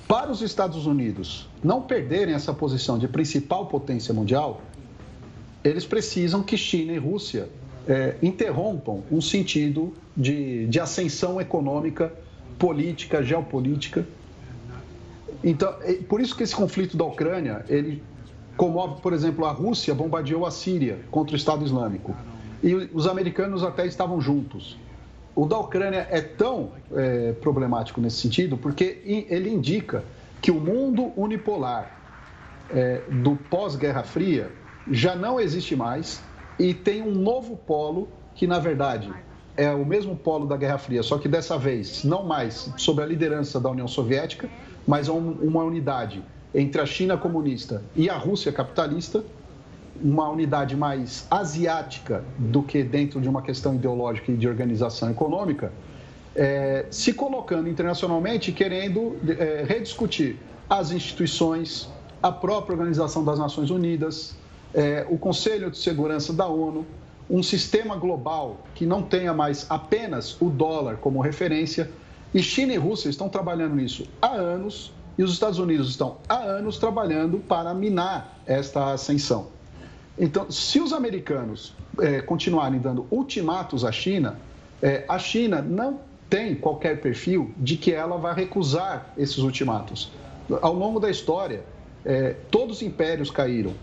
[0.07, 4.61] Para os Estados Unidos não perderem essa posição de principal potência mundial,
[5.69, 7.49] eles precisam que China e Rússia
[7.87, 12.13] é, interrompam um sentido de, de ascensão econômica,
[12.59, 14.05] política, geopolítica.
[15.43, 18.03] Então, é, por isso que esse conflito da Ucrânia, ele
[18.55, 22.15] comove, por exemplo, a Rússia bombardeou a Síria contra o Estado Islâmico.
[22.63, 24.77] E os americanos até estavam juntos.
[25.35, 30.03] O da Ucrânia é tão é, problemático nesse sentido porque ele indica
[30.41, 31.91] que o mundo unipolar
[32.73, 34.49] é, do pós-Guerra Fria
[34.91, 36.21] já não existe mais
[36.59, 39.11] e tem um novo polo que, na verdade,
[39.57, 43.05] é o mesmo polo da Guerra Fria, só que dessa vez não mais sob a
[43.05, 44.49] liderança da União Soviética,
[44.85, 46.21] mas uma unidade
[46.53, 49.23] entre a China comunista e a Rússia capitalista,
[50.01, 55.71] uma unidade mais asiática do que dentro de uma questão ideológica e de organização econômica,
[56.35, 60.37] é, se colocando internacionalmente querendo é, rediscutir
[60.69, 61.89] as instituições,
[62.21, 64.35] a própria Organização das Nações Unidas,
[64.75, 66.85] é, o Conselho de Segurança da ONU,
[67.29, 71.89] um sistema global que não tenha mais apenas o dólar como referência.
[72.33, 76.35] E China e Rússia estão trabalhando nisso há anos e os Estados Unidos estão há
[76.35, 79.47] anos trabalhando para minar esta ascensão.
[80.19, 84.37] Então, se os americanos é, continuarem dando ultimatos à China,
[84.81, 90.11] é, a China não tem qualquer perfil de que ela vai recusar esses ultimatos.
[90.61, 91.63] Ao longo da história,
[92.03, 93.73] é, todos os impérios caíram.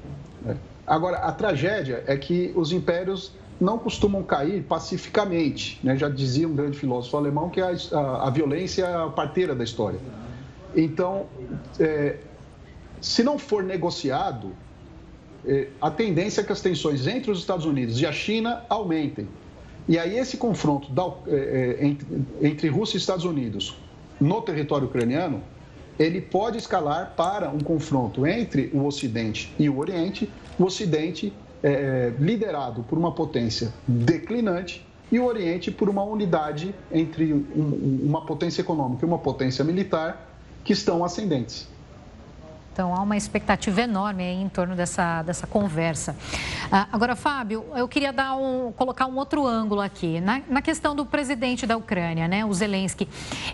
[0.43, 0.57] Né?
[0.87, 5.79] Agora, a tragédia é que os impérios não costumam cair pacificamente.
[5.83, 5.97] Né?
[5.97, 9.63] Já dizia um grande filósofo alemão que a, a, a violência é a parteira da
[9.63, 10.01] história.
[10.75, 11.27] Então,
[11.79, 12.17] é,
[13.01, 14.53] se não for negociado,
[15.47, 19.29] é, a tendência é que as tensões entre os Estados Unidos e a China aumentem.
[19.89, 22.07] E aí esse confronto da, é, é entre,
[22.41, 23.77] entre Rússia e Estados Unidos
[24.21, 25.43] no território ucraniano,
[25.99, 32.13] ele pode escalar para um confronto entre o Ocidente e o Oriente, o Ocidente é,
[32.19, 38.63] liderado por uma potência declinante e o Oriente por uma unidade entre um, uma potência
[38.63, 40.29] econômica e uma potência militar
[40.65, 41.69] que estão ascendentes.
[42.73, 46.17] Então, há uma expectativa enorme em torno dessa, dessa conversa.
[46.71, 50.23] Ah, agora, Fábio, eu queria dar um, colocar um outro ângulo aqui.
[50.23, 53.07] Na, na questão do presidente da Ucrânia, né, o Zelensky.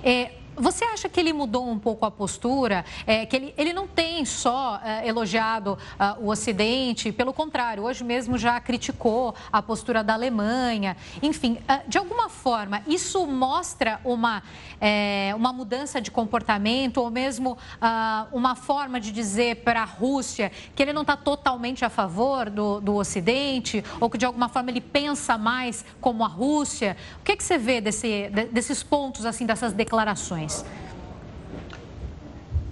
[0.05, 2.85] É, você acha que ele mudou um pouco a postura?
[3.07, 8.05] É, que ele, ele não tem só é, elogiado uh, o Ocidente, pelo contrário, hoje
[8.05, 10.97] mesmo já criticou a postura da Alemanha.
[11.23, 14.43] Enfim, uh, de alguma forma, isso mostra uma,
[14.81, 20.51] é, uma mudança de comportamento ou mesmo uh, uma forma de dizer para a Rússia
[20.75, 24.71] que ele não está totalmente a favor do, do Ocidente ou que de alguma forma
[24.71, 26.97] ele pensa mais como a Rússia?
[27.21, 30.48] O que, é que você vê desse, desses pontos, assim, dessas declarações?
[30.49, 30.65] Mais?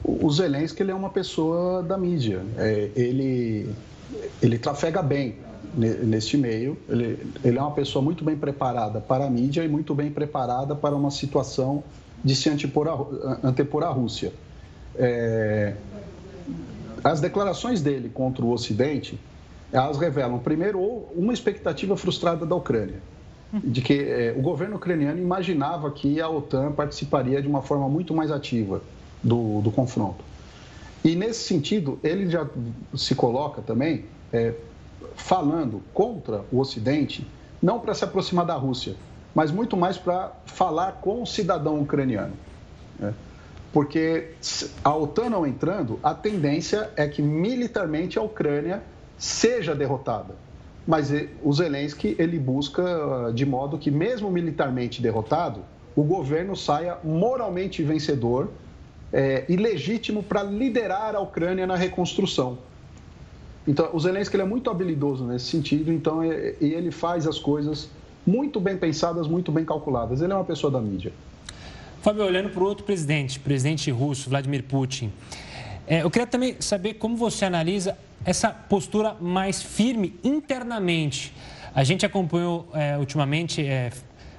[0.03, 2.43] O Zelensky ele é uma pessoa da mídia.
[2.57, 3.69] É, ele,
[4.41, 5.37] ele trafega bem
[5.75, 6.79] neste meio.
[6.89, 10.75] Ele, ele é uma pessoa muito bem preparada para a mídia e muito bem preparada
[10.75, 11.83] para uma situação
[12.25, 14.33] de se antepor, a, antepor à Rússia.
[14.95, 15.75] É,
[17.03, 19.19] as declarações dele contra o Ocidente,
[19.73, 20.81] elas revelam, primeiro,
[21.15, 23.01] uma expectativa frustrada da Ucrânia
[23.53, 28.15] de que é, o governo ucraniano imaginava que a OTAN participaria de uma forma muito
[28.15, 28.83] mais ativa
[29.23, 30.25] do, do confronto.
[31.05, 32.47] E nesse sentido, ele já
[32.95, 34.55] se coloca também é,
[35.15, 37.27] falando contra o Ocidente,
[37.63, 38.97] não para se aproximar da Rússia,
[39.35, 42.35] mas muito mais para falar com o cidadão ucraniano.
[42.99, 43.15] Né?
[43.73, 44.31] Porque
[44.83, 48.83] a OTAN não entrando, a tendência é que militarmente a Ucrânia
[49.19, 50.35] seja derrotada
[50.87, 55.61] mas o Zelensky ele busca de modo que, mesmo militarmente derrotado,
[55.97, 58.51] o governo saia moralmente vencedor
[59.13, 62.59] é, e legítimo para liderar a Ucrânia na reconstrução.
[63.67, 67.39] Então, o Zelensky ele é muito habilidoso nesse sentido, então, é, e ele faz as
[67.39, 67.89] coisas
[68.25, 70.21] muito bem pensadas, muito bem calculadas.
[70.21, 71.13] Ele é uma pessoa da mídia.
[72.03, 75.11] Fábio, olhando para o outro presidente, presidente russo, Vladimir Putin,
[75.87, 81.33] é, eu queria também saber como você analisa essa postura mais firme internamente.
[81.73, 83.93] A gente acompanhou é, ultimamente é,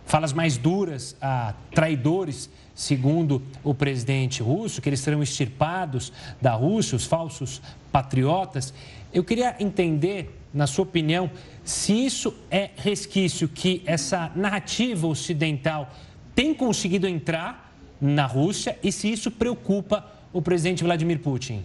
[0.06, 6.96] falas mais duras a traidores, segundo o presidente russo, que eles serão extirpados da Rússia,
[6.96, 8.74] os falsos patriotas.
[9.14, 11.32] Eu queria entender, na sua opinião,
[11.64, 15.92] se isso é resquício que essa narrativa ocidental
[16.36, 21.64] tem conseguido entrar na Rússia e se isso preocupa o presidente Vladimir Putin.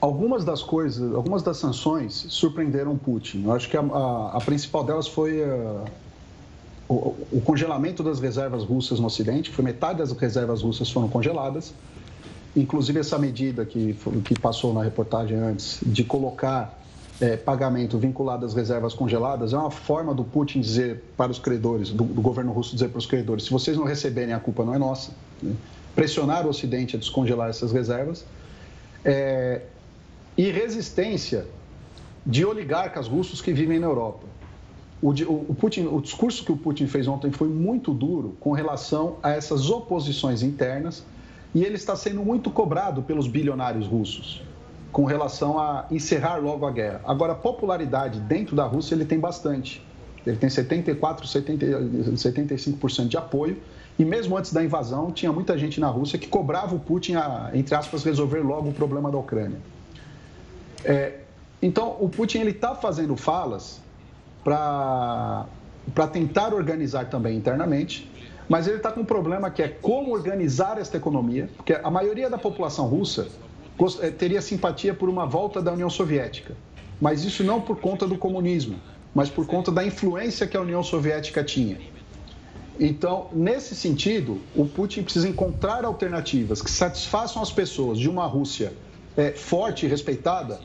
[0.00, 3.44] Algumas das coisas, algumas das sanções surpreenderam Putin.
[3.44, 5.84] Eu acho que a, a, a principal delas foi a, uh,
[6.88, 9.50] o, o, congelamento das reservas russas no Ocidente.
[9.50, 11.72] Foi metade das reservas russas foram congeladas.
[12.56, 16.79] Inclusive essa medida que, que passou na reportagem antes de colocar
[17.20, 21.90] é, pagamento vinculado às reservas congeladas é uma forma do Putin dizer para os credores,
[21.90, 24.74] do, do governo russo dizer para os credores, se vocês não receberem a culpa não
[24.74, 25.12] é nossa.
[25.42, 25.54] Né?
[25.94, 28.24] Pressionar o Ocidente a descongelar essas reservas.
[29.04, 29.62] É,
[30.36, 31.46] e resistência
[32.24, 34.26] de oligarcas russos que vivem na Europa.
[35.02, 39.16] O, o, Putin, o discurso que o Putin fez ontem foi muito duro com relação
[39.22, 41.02] a essas oposições internas
[41.54, 44.42] e ele está sendo muito cobrado pelos bilionários russos
[44.92, 47.00] com relação a encerrar logo a guerra.
[47.04, 49.84] Agora, popularidade dentro da Rússia ele tem bastante.
[50.26, 53.56] Ele tem 74, 70, 75% de apoio.
[53.98, 57.50] E mesmo antes da invasão, tinha muita gente na Rússia que cobrava o Putin a,
[57.54, 59.58] entre aspas, resolver logo o problema da Ucrânia.
[60.84, 61.18] É,
[61.60, 63.80] então, o Putin ele está fazendo falas
[64.42, 65.46] para
[66.12, 68.10] tentar organizar também internamente,
[68.48, 72.30] mas ele está com um problema que é como organizar esta economia, porque a maioria
[72.30, 73.28] da população russa
[74.18, 76.54] teria simpatia por uma volta da União Soviética.
[77.00, 78.76] mas isso não por conta do comunismo,
[79.14, 81.78] mas por conta da influência que a União Soviética tinha.
[82.78, 88.72] Então, nesse sentido, o Putin precisa encontrar alternativas que satisfaçam as pessoas de uma Rússia
[89.16, 90.60] é, forte e respeitada,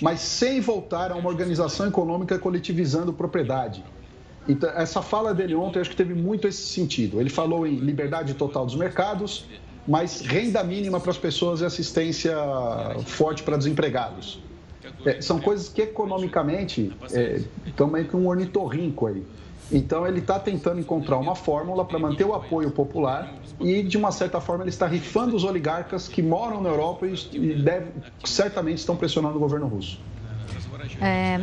[0.00, 3.84] mas sem voltar a uma organização econômica coletivizando propriedade.
[4.48, 7.20] Então, essa fala dele ontem, acho que teve muito esse sentido.
[7.20, 9.44] Ele falou em liberdade total dos mercados,
[9.90, 12.32] mas renda mínima para as pessoas e assistência
[13.06, 14.40] forte para desempregados.
[15.04, 19.24] É, são coisas que economicamente é, estão meio que um ornitorrinco aí.
[19.72, 24.12] Então ele está tentando encontrar uma fórmula para manter o apoio popular e, de uma
[24.12, 27.88] certa forma, ele está rifando os oligarcas que moram na Europa e deve,
[28.24, 30.00] certamente estão pressionando o governo russo.
[31.00, 31.40] É,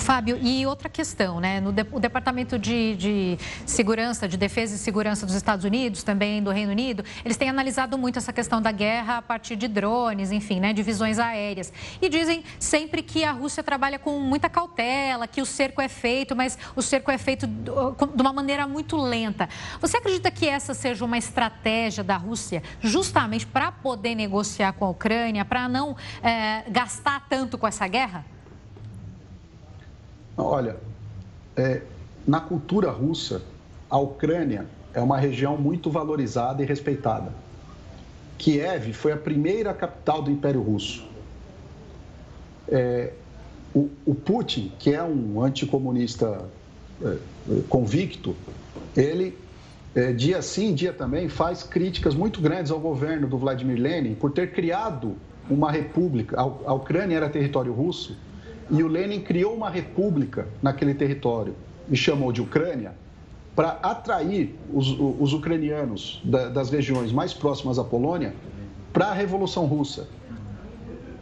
[0.00, 1.60] Fábio, e outra questão, né?
[1.60, 6.42] No de, o Departamento de, de, Segurança, de Defesa e Segurança dos Estados Unidos, também
[6.42, 10.30] do Reino Unido, eles têm analisado muito essa questão da guerra a partir de drones,
[10.32, 10.72] enfim, né?
[10.72, 11.72] Divisões aéreas.
[12.00, 16.36] E dizem sempre que a Rússia trabalha com muita cautela, que o cerco é feito,
[16.36, 19.48] mas o cerco é feito de uma maneira muito lenta.
[19.80, 24.90] Você acredita que essa seja uma estratégia da Rússia justamente para poder negociar com a
[24.90, 28.24] Ucrânia, para não é, gastar tanto com essa guerra?
[30.38, 30.76] Olha,
[31.56, 31.82] é,
[32.24, 33.42] na cultura russa,
[33.90, 37.32] a Ucrânia é uma região muito valorizada e respeitada.
[38.38, 41.04] Kiev foi a primeira capital do Império Russo.
[42.68, 43.12] É,
[43.74, 46.44] o, o, Putin, que é um anticomunista
[47.02, 47.16] é,
[47.68, 48.36] convicto,
[48.96, 49.36] ele,
[49.94, 54.30] é, dia sim, dia também, faz críticas muito grandes ao governo do Vladimir Lenin por
[54.30, 55.16] ter criado
[55.50, 56.38] uma república.
[56.38, 58.16] A, a Ucrânia era território russo
[58.70, 61.54] e o Lenin criou uma república naquele território
[61.90, 62.92] e chamou de Ucrânia
[63.56, 68.34] para atrair os, os ucranianos da, das regiões mais próximas à Polônia
[68.92, 70.06] para a Revolução Russa.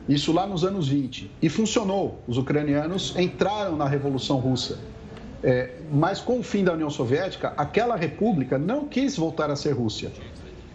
[0.09, 1.31] Isso lá nos anos 20.
[1.43, 2.21] E funcionou.
[2.29, 4.79] Os ucranianos entraram na Revolução Russa.
[5.43, 9.73] É, mas com o fim da União Soviética, aquela república não quis voltar a ser
[9.73, 10.13] Rússia.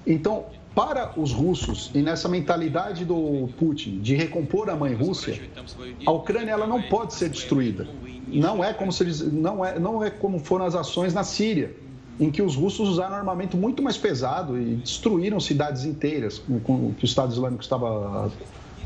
[0.05, 5.41] Então, para os russos e nessa mentalidade do Putin de recompor a mãe Rússia,
[6.05, 7.87] a Ucrânia ela não pode ser destruída.
[8.27, 11.75] Não é como se eles, não é não é como foram as ações na Síria,
[12.19, 17.03] em que os russos usaram armamento muito mais pesado e destruíram cidades inteiras com, que
[17.03, 18.31] o Estado Islâmico estava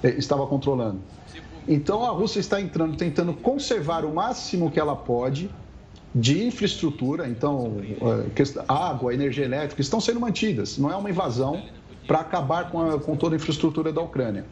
[0.01, 0.99] eh, estava controlando.
[1.67, 5.49] Então a Rússia está entrando tentando conservar o máximo que ela pode
[6.15, 10.77] de infraestrutura, então eh, água, energia elétrica estão sendo mantidas.
[10.77, 11.61] Não é uma invasão
[12.07, 14.45] para acabar com, a, com toda a infraestrutura da Ucrânia.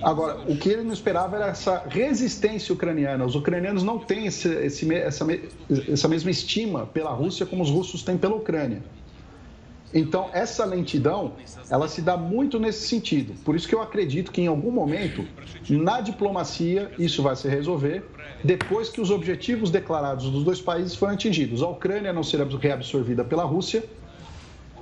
[0.00, 3.24] Agora, o que ele não esperava era essa resistência ucraniana.
[3.24, 5.26] Os ucranianos não têm esse, esse, essa,
[5.88, 8.82] essa mesma estima pela Rússia como os russos têm pela Ucrânia.
[9.92, 11.32] Então, essa lentidão,
[11.70, 13.34] ela se dá muito nesse sentido.
[13.44, 15.26] Por isso que eu acredito que em algum momento,
[15.70, 18.04] na diplomacia, isso vai se resolver
[18.46, 21.62] depois que os objetivos declarados dos dois países foram atingidos.
[21.62, 23.84] A Ucrânia não ser reabsorvida pela Rússia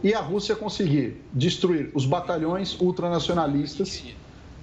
[0.02, 4.04] e a Rússia conseguir destruir os batalhões ultranacionalistas,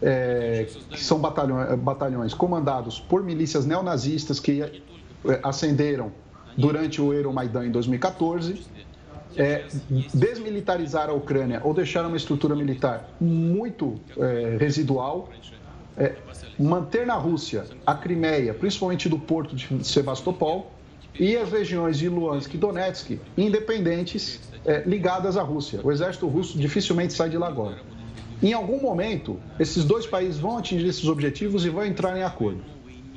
[0.04, 4.72] é, que são batalhões, batalhões comandados por milícias neonazistas que é,
[5.42, 6.12] ascenderam
[6.56, 8.62] durante o Euromaidan em 2014,
[9.36, 9.66] é,
[10.14, 15.30] desmilitarizar a Ucrânia ou deixar uma estrutura militar muito é, residual,
[15.98, 16.16] é,
[16.58, 20.72] manter na Rússia a Crimeia, principalmente do porto de Sebastopol,
[21.20, 25.82] e as regiões de Luhansk e Donetsk independentes é, ligadas à Rússia.
[25.84, 27.80] O exército russo dificilmente sai de lá agora.
[28.42, 32.64] Em algum momento, esses dois países vão atingir esses objetivos e vão entrar em acordo.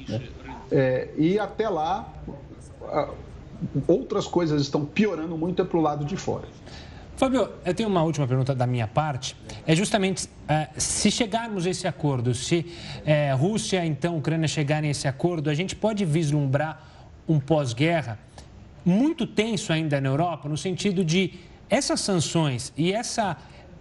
[0.09, 0.23] Né?
[0.71, 2.13] É, e até lá,
[3.87, 6.47] outras coisas estão piorando muito é para o lado de fora.
[7.17, 9.37] Fábio, eu tenho uma última pergunta da minha parte.
[9.65, 12.67] É justamente é, se chegarmos a esse acordo, se
[13.07, 16.83] é, Rússia, então, Ucrânia chegarem a esse acordo, a gente pode vislumbrar
[17.29, 18.19] um pós-guerra
[18.85, 21.35] muito tenso ainda na Europa, no sentido de
[21.71, 23.37] essas sanções e essa,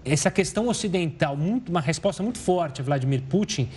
[0.06, 3.68] essa questão ocidental, muito, uma resposta muito forte a Vladimir Putin,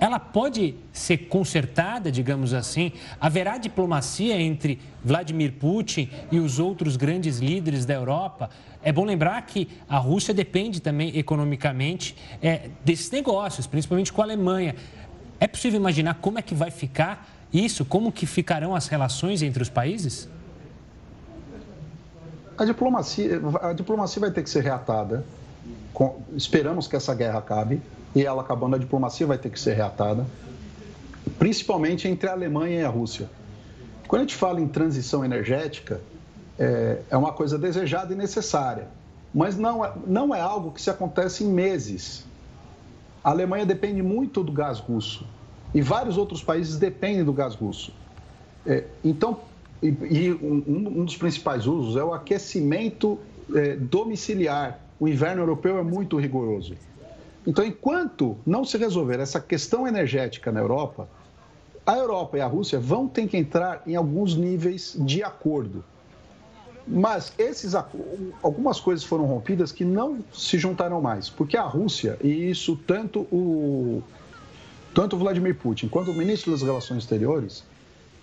[0.00, 2.92] ela pode ser consertada, digamos assim?
[3.20, 8.48] Haverá diplomacia entre Vladimir Putin e os outros grandes líderes da Europa?
[8.82, 14.24] É bom lembrar que a Rússia depende também economicamente é, desses negócios, principalmente com a
[14.24, 14.76] Alemanha.
[15.40, 17.84] É possível imaginar como é que vai ficar isso?
[17.84, 20.28] Como que ficarão as relações entre os países?
[22.56, 25.24] A diplomacia, a diplomacia vai ter que ser reatada.
[25.92, 27.80] Com, esperamos que essa guerra acabe
[28.14, 30.26] e ela acabando, a diplomacia vai ter que ser reatada,
[31.38, 33.28] principalmente entre a Alemanha e a Rússia.
[34.06, 36.00] Quando a gente fala em transição energética,
[36.58, 38.88] é, é uma coisa desejada e necessária,
[39.34, 42.24] mas não é, não é algo que se acontece em meses.
[43.22, 45.26] A Alemanha depende muito do gás russo.
[45.74, 47.92] E vários outros países dependem do gás russo.
[48.66, 49.40] É, então,
[49.82, 53.18] e, e um, um, dos principais usos é o aquecimento
[53.54, 54.80] é, domiciliar.
[54.98, 56.74] O inverno europeu é muito rigoroso.
[57.48, 61.08] Então, enquanto não se resolver essa questão energética na Europa,
[61.86, 65.82] a Europa e a Rússia vão ter que entrar em alguns níveis de acordo.
[66.86, 67.74] Mas esses,
[68.42, 73.20] algumas coisas foram rompidas que não se juntaram mais, porque a Rússia, e isso tanto
[73.32, 74.02] o,
[74.94, 77.64] tanto Vladimir Putin quanto o ministro das Relações Exteriores,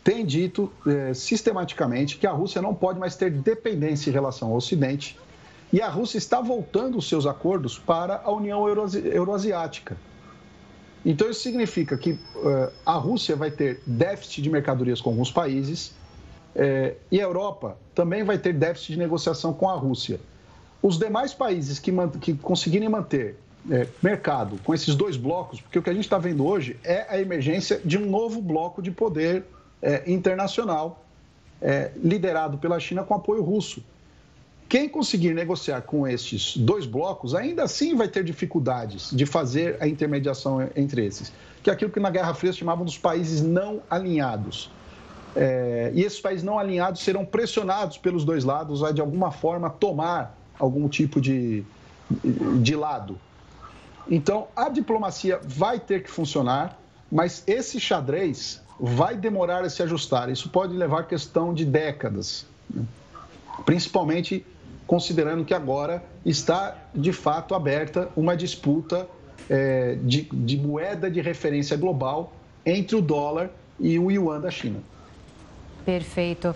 [0.04, 4.58] tem dito é, sistematicamente que a Rússia não pode mais ter dependência em relação ao
[4.58, 5.18] Ocidente
[5.72, 9.98] e a Rússia está voltando os seus acordos para a União Euroasiática.
[11.06, 15.90] Então, isso significa que uh, a Rússia vai ter déficit de mercadorias com alguns países
[16.56, 20.20] uh, e a Europa também vai ter déficit de negociação com a Rússia.
[20.82, 23.38] Os demais países que, que conseguirem manter
[23.68, 27.06] uh, mercado com esses dois blocos, porque o que a gente está vendo hoje é
[27.08, 29.46] a emergência de um novo bloco de poder
[30.08, 31.04] internacional
[32.04, 33.84] liderado pela China com apoio russo.
[34.68, 39.88] Quem conseguir negociar com estes dois blocos, ainda assim vai ter dificuldades de fazer a
[39.88, 44.72] intermediação entre esses, que é aquilo que na Guerra Fria chamavam dos países não alinhados.
[45.36, 49.70] É, e esses países não alinhados serão pressionados pelos dois lados a, de alguma forma,
[49.70, 51.64] tomar algum tipo de,
[52.62, 53.20] de lado.
[54.10, 56.80] Então, a diplomacia vai ter que funcionar,
[57.12, 60.30] mas esse xadrez vai demorar a se ajustar.
[60.30, 62.84] Isso pode levar questão de décadas, né?
[63.66, 64.46] principalmente
[64.88, 69.08] considerando que agora está de fato aberta uma disputa
[69.50, 72.34] é, de, de moeda de referência global
[72.66, 74.80] entre o dólar e o yuan da China.
[75.86, 76.56] Perfeito.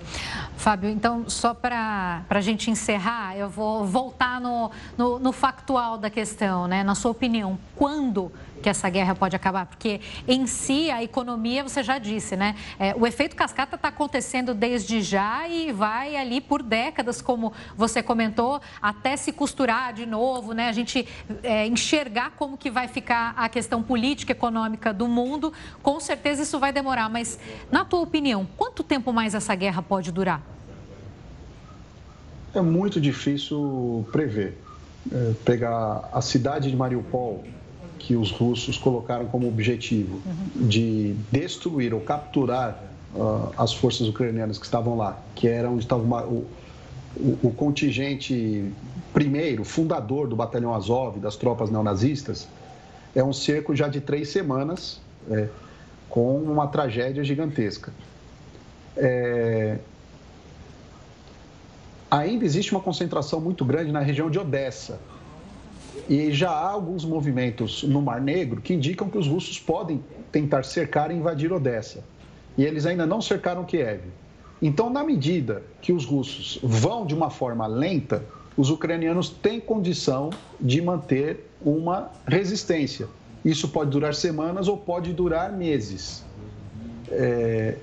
[0.57, 6.09] Fábio, então, só para a gente encerrar, eu vou voltar no, no, no, factual da
[6.09, 6.84] questão, né?
[6.84, 9.66] Na sua opinião, quando que essa guerra pode acabar?
[9.66, 12.55] Porque em si a economia, você já disse, né?
[12.80, 18.03] É, o efeito cascata está acontecendo desde já e vai ali por décadas, como você
[18.03, 20.70] comentou, até se costurar de novo, né?
[20.70, 21.07] A gente
[21.43, 25.53] é, enxergar como que vai ficar a questão política, econômica do mundo.
[25.82, 27.39] Com certeza isso vai demorar, mas
[27.72, 30.41] na tua opinião, quanto tempo mais essa guerra pode durar?
[32.53, 34.57] É muito difícil prever.
[35.12, 37.43] É, pegar a cidade de Mariupol,
[38.00, 40.22] que os russos colocaram como objetivo
[40.56, 42.82] de destruir ou capturar
[43.14, 46.47] uh, as forças ucranianas que estavam lá, que era onde estava uma, o,
[47.16, 48.72] o, o, contingente
[49.14, 52.47] primeiro, fundador do batalhão Azov, das tropas neonazistas,
[53.16, 55.50] é um cerco já de três semanas, é,
[56.10, 57.91] com uma tragédia gigantesca.
[58.97, 59.78] É...
[62.10, 65.00] Ainda existe uma concentração muito grande na região de Odessa,
[66.10, 70.66] e já há alguns movimentos no Mar Negro que indicam que os russos podem tentar
[70.66, 72.03] cercar e invadir Odessa.
[72.57, 74.01] E eles ainda não cercaram Kiev.
[74.60, 78.26] Então, na medida que os russos vão de uma forma lenta,
[78.57, 83.07] os ucranianos têm condição de manter uma resistência.
[83.45, 86.26] Isso pode durar semanas ou pode durar meses.
[87.12, 87.78] É...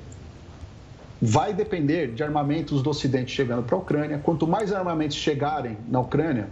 [1.22, 4.18] Vai depender de armamentos do Ocidente chegando para a Ucrânia.
[4.18, 6.48] Quanto mais armamentos chegarem na Ucrânia,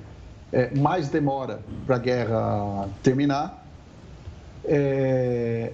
[0.54, 3.66] é, mais demora para a guerra terminar.
[4.64, 5.72] É,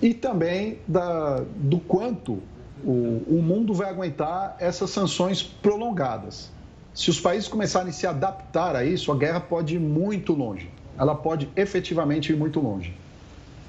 [0.00, 2.42] e também da, do quanto
[2.82, 6.50] o, o mundo vai aguentar essas sanções prolongadas.
[6.94, 10.70] Se os países começarem a se adaptar a isso, a guerra pode ir muito longe.
[10.98, 12.94] Ela pode efetivamente ir muito longe.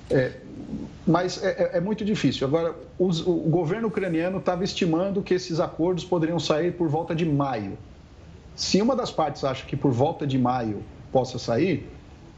[0.10, 0.32] É,
[1.06, 2.48] mas é, é, é, muito difícil.
[2.48, 7.26] Agora, os, o governo ucraniano estava estimando que esses acordos poderiam sair por volta de
[7.26, 7.78] maio.
[8.56, 11.90] Se uma das partes acha que por volta de maio possa sair,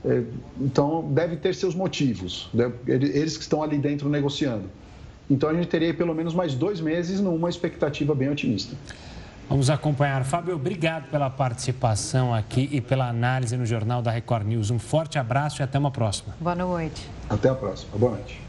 [0.03, 0.23] é,
[0.59, 2.71] então deve ter seus motivos, né?
[2.87, 4.69] eles que estão ali dentro negociando.
[5.29, 8.75] Então a gente teria pelo menos mais dois meses numa expectativa bem otimista.
[9.49, 10.23] Vamos acompanhar.
[10.23, 14.71] Fábio, obrigado pela participação aqui e pela análise no Jornal da Record News.
[14.71, 16.35] Um forte abraço e até uma próxima.
[16.39, 17.07] Boa noite.
[17.29, 17.97] Até a próxima.
[17.97, 18.41] Boa noite.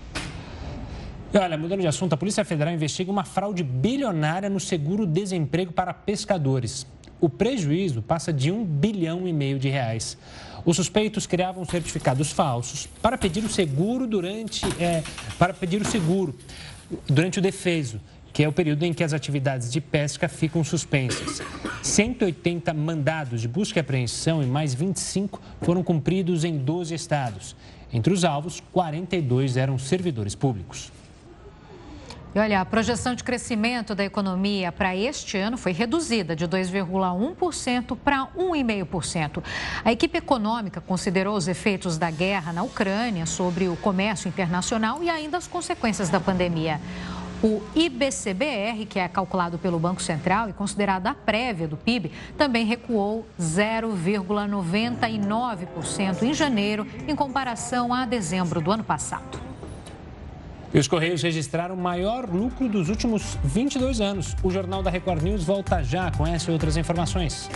[1.32, 5.92] E olha, mudando de assunto, a Polícia Federal investiga uma fraude bilionária no seguro-desemprego para
[5.92, 6.86] pescadores
[7.20, 10.16] o prejuízo passa de um bilhão e meio de reais.
[10.64, 15.02] Os suspeitos criavam certificados falsos para pedir o seguro durante, é,
[15.38, 16.34] para pedir o seguro
[17.06, 18.00] durante o defeso,
[18.32, 21.40] que é o período em que as atividades de pesca ficam suspensas.
[21.82, 27.56] 180 mandados de busca e apreensão e mais 25 foram cumpridos em 12 estados.
[27.92, 30.92] Entre os alvos, 42 eram servidores públicos.
[32.36, 37.96] E olha, a projeção de crescimento da economia para este ano foi reduzida de 2,1%
[37.96, 39.42] para 1,5%.
[39.82, 45.08] A equipe econômica considerou os efeitos da guerra na Ucrânia sobre o comércio internacional e
[45.08, 46.78] ainda as consequências da pandemia.
[47.42, 52.66] O IBCBR, que é calculado pelo Banco Central e considerado a prévia do PIB, também
[52.66, 59.55] recuou 0,99% em janeiro, em comparação a dezembro do ano passado.
[60.74, 64.36] E os Correios registraram o maior lucro dos últimos 22 anos.
[64.42, 67.48] O Jornal da Record News volta já com essa e outras informações.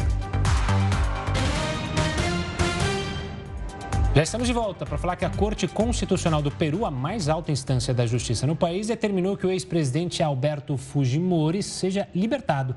[4.12, 7.52] Já estamos de volta para falar que a Corte Constitucional do Peru, a mais alta
[7.52, 12.74] instância da justiça no país, determinou que o ex-presidente Alberto Fujimori seja libertado.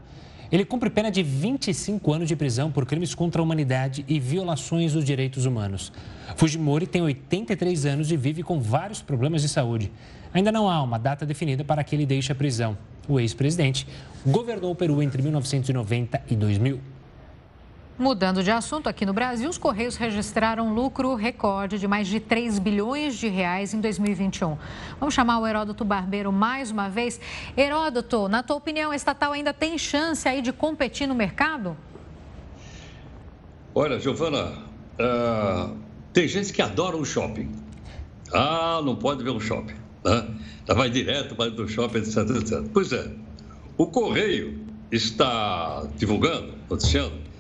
[0.54, 4.93] Ele cumpre pena de 25 anos de prisão por crimes contra a humanidade e violações
[4.93, 5.91] dos direitos humanos.
[6.36, 9.91] Fujimori tem 83 anos e vive com vários problemas de saúde.
[10.32, 12.78] Ainda não há uma data definida para que ele deixe a prisão.
[13.08, 13.88] O ex-presidente
[14.24, 16.93] governou o Peru entre 1990 e 2000.
[17.98, 22.58] Mudando de assunto, aqui no Brasil, os Correios registraram lucro recorde de mais de 3
[22.58, 24.58] bilhões de reais em 2021.
[25.00, 27.20] Vamos chamar o Heródoto Barbeiro mais uma vez.
[27.56, 31.78] Heródoto, na tua opinião, a estatal ainda tem chance aí de competir no mercado?
[33.76, 34.54] Olha, Giovana,
[35.00, 35.78] uh,
[36.12, 37.52] tem gente que adora um shopping.
[38.34, 39.76] Ah, não pode ver um shopping.
[40.04, 40.28] Né?
[40.66, 42.64] Vai direto para o shopping, etc, etc.
[42.74, 43.12] Pois é,
[43.78, 44.60] o Correio
[44.91, 47.32] está divulgando, noticiando,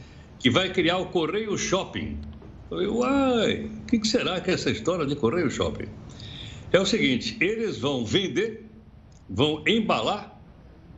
[0.43, 2.19] que vai criar o Correio Shopping.
[2.69, 5.87] Eu, uai, o que será que é essa história de Correio Shopping?
[6.69, 8.69] É o seguinte, eles vão vender,
[9.29, 10.37] vão embalar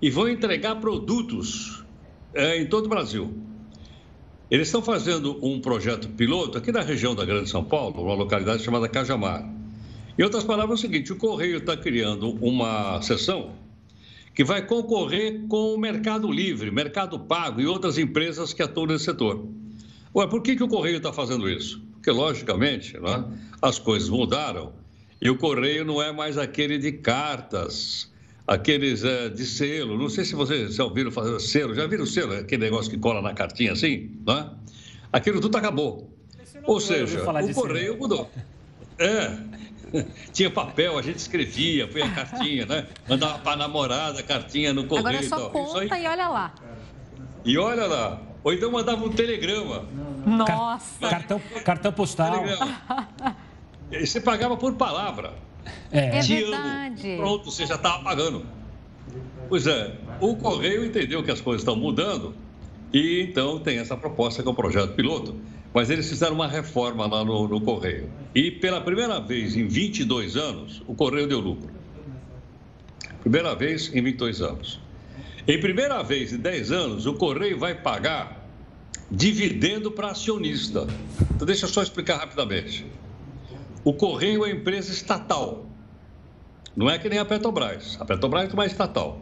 [0.01, 1.85] e vão entregar produtos
[2.33, 3.37] é, em todo o Brasil.
[4.49, 8.63] Eles estão fazendo um projeto piloto aqui na região da Grande São Paulo, uma localidade
[8.63, 9.47] chamada Cajamar.
[10.17, 13.53] Em outras palavras, é o seguinte: o Correio está criando uma seção
[14.35, 19.05] que vai concorrer com o Mercado Livre, Mercado Pago e outras empresas que atuam nesse
[19.05, 19.47] setor.
[20.13, 21.81] Ué, por que, que o Correio está fazendo isso?
[21.93, 23.23] Porque, logicamente, né,
[23.61, 24.73] as coisas mudaram
[25.21, 28.11] e o Correio não é mais aquele de cartas,
[28.45, 29.97] aqueles é, de selo.
[29.97, 31.73] Não sei se vocês já ouviram fazer selo.
[31.73, 32.33] Já viram selo?
[32.33, 34.11] Aquele negócio que cola na cartinha assim?
[34.27, 34.49] Né?
[35.13, 36.11] Aquilo tudo acabou.
[36.65, 38.29] Ou seja, o Correio mudou.
[38.99, 39.37] É,
[40.31, 42.87] Tinha papel, a gente escrevia, foi a cartinha, né?
[43.07, 45.07] Mandava para a namorada cartinha no correio.
[45.07, 46.53] Agora só conta e olha lá.
[47.43, 48.21] E olha lá.
[48.43, 49.85] Ou então mandava um telegrama.
[50.25, 50.99] Nossa.
[50.99, 52.43] Cartão, cartão postal.
[53.91, 55.33] E você pagava por palavra.
[55.91, 57.11] É, é verdade.
[57.13, 57.17] Amo.
[57.17, 58.45] Pronto, você já estava pagando.
[59.47, 62.33] Pois é, o Correio entendeu que as coisas estão mudando
[62.91, 65.35] e então tem essa proposta que é o projeto piloto
[65.75, 68.09] mas eles fizeram uma reforma lá no, no Correio.
[68.33, 71.69] E pela primeira vez em 22 anos, o Correio deu lucro.
[73.19, 74.79] Primeira vez em 22 anos.
[75.45, 78.47] Em primeira vez em 10 anos, o Correio vai pagar
[79.11, 80.87] dividendo para acionista.
[81.35, 82.85] Então, deixa eu só explicar rapidamente.
[83.83, 85.65] O Correio é empresa estatal.
[86.73, 87.97] Não é que nem a Petrobras.
[87.99, 89.19] A Petrobras é uma estatal.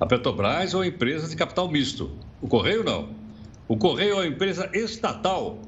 [0.00, 2.10] A Petrobras é uma empresa de capital misto.
[2.42, 3.10] O Correio não.
[3.68, 5.60] O Correio é uma empresa estatal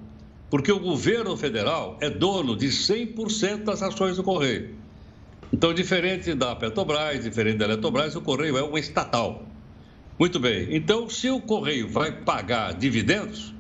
[0.51, 4.75] porque o governo federal é dono de 100% das ações do Correio.
[5.53, 9.47] Então, diferente da Petrobras, diferente da Eletrobras, o Correio é uma estatal.
[10.19, 10.69] Muito bem.
[10.75, 13.55] Então, se o Correio vai pagar dividendos,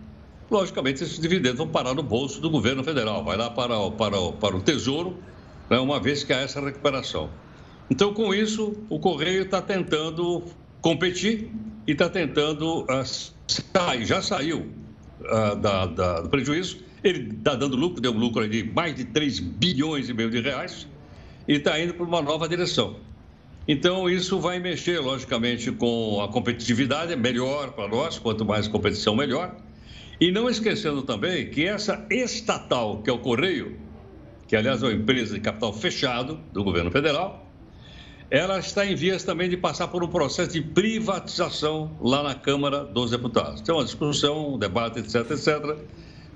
[0.50, 4.18] logicamente esses dividendos vão parar no bolso do governo federal, vai lá para, o, para,
[4.18, 5.16] o, para o Tesouro,
[5.70, 7.30] né, uma vez que há essa recuperação.
[7.90, 10.42] Então, com isso, o Correio está tentando
[10.80, 11.50] competir
[11.86, 13.04] e está tentando uh,
[13.46, 14.87] sair, já saiu
[15.28, 16.78] uh, da, da, do prejuízo.
[17.02, 20.40] Ele está dando lucro, deu um lucro de mais de 3 bilhões e meio de
[20.40, 20.86] reais
[21.46, 22.96] e está indo para uma nova direção.
[23.66, 29.14] Então, isso vai mexer, logicamente, com a competitividade, é melhor para nós, quanto mais competição,
[29.14, 29.54] melhor.
[30.20, 33.78] E não esquecendo também que essa estatal, que é o Correio,
[34.48, 37.47] que aliás é uma empresa de capital fechado do governo federal,
[38.30, 42.84] ela está em vias também de passar por um processo de privatização lá na Câmara
[42.84, 43.62] dos Deputados.
[43.62, 45.76] Tem uma discussão, um debate, etc, etc.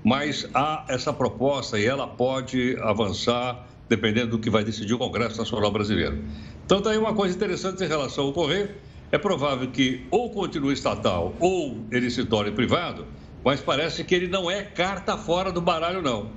[0.03, 5.37] Mas há essa proposta e ela pode avançar dependendo do que vai decidir o Congresso
[5.37, 6.23] Nacional Brasileiro.
[6.65, 8.71] Então, está aí uma coisa interessante em relação ao Correio.
[9.11, 13.05] É provável que ou continue estatal ou ele se torne privado,
[13.45, 16.31] mas parece que ele não é carta fora do baralho, não.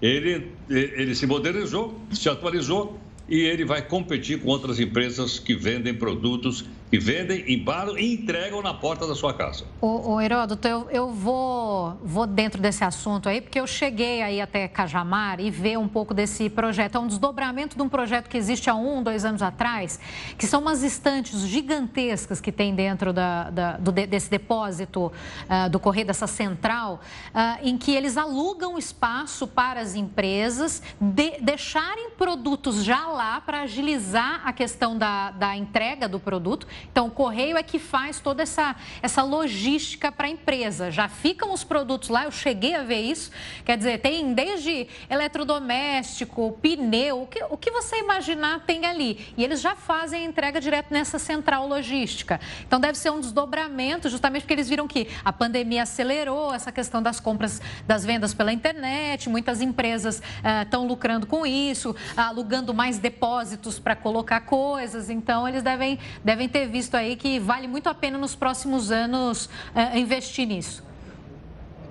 [0.00, 2.96] Ele, ele se modernizou, se atualizou
[3.30, 8.60] e ele vai competir com outras empresas que vendem produtos e vendem, embalam e entregam
[8.62, 9.64] na porta da sua casa.
[9.80, 14.40] Ô, ô Heródoto, eu, eu vou, vou dentro desse assunto aí, porque eu cheguei aí
[14.40, 16.96] até Cajamar e ver um pouco desse projeto.
[16.96, 20.00] É um desdobramento de um projeto que existe há um, dois anos atrás,
[20.36, 25.78] que são umas estantes gigantescas que tem dentro da, da do, desse depósito uh, do
[25.78, 27.00] Correio, dessa central,
[27.32, 33.62] uh, em que eles alugam espaço para as empresas de, deixarem produtos já lá para
[33.62, 38.42] agilizar a questão da, da entrega do produto então, o correio é que faz toda
[38.42, 40.90] essa, essa logística para a empresa.
[40.90, 43.30] Já ficam os produtos lá, eu cheguei a ver isso.
[43.64, 49.32] Quer dizer, tem desde eletrodoméstico, pneu, o que, o que você imaginar tem ali.
[49.36, 52.40] E eles já fazem a entrega direto nessa central logística.
[52.66, 57.02] Então, deve ser um desdobramento, justamente porque eles viram que a pandemia acelerou essa questão
[57.02, 59.28] das compras, das vendas pela internet.
[59.28, 60.22] Muitas empresas
[60.62, 65.10] estão uh, lucrando com isso, alugando mais depósitos para colocar coisas.
[65.10, 69.46] Então, eles devem, devem ter visto aí que vale muito a pena nos próximos anos
[69.46, 70.82] uh, investir nisso.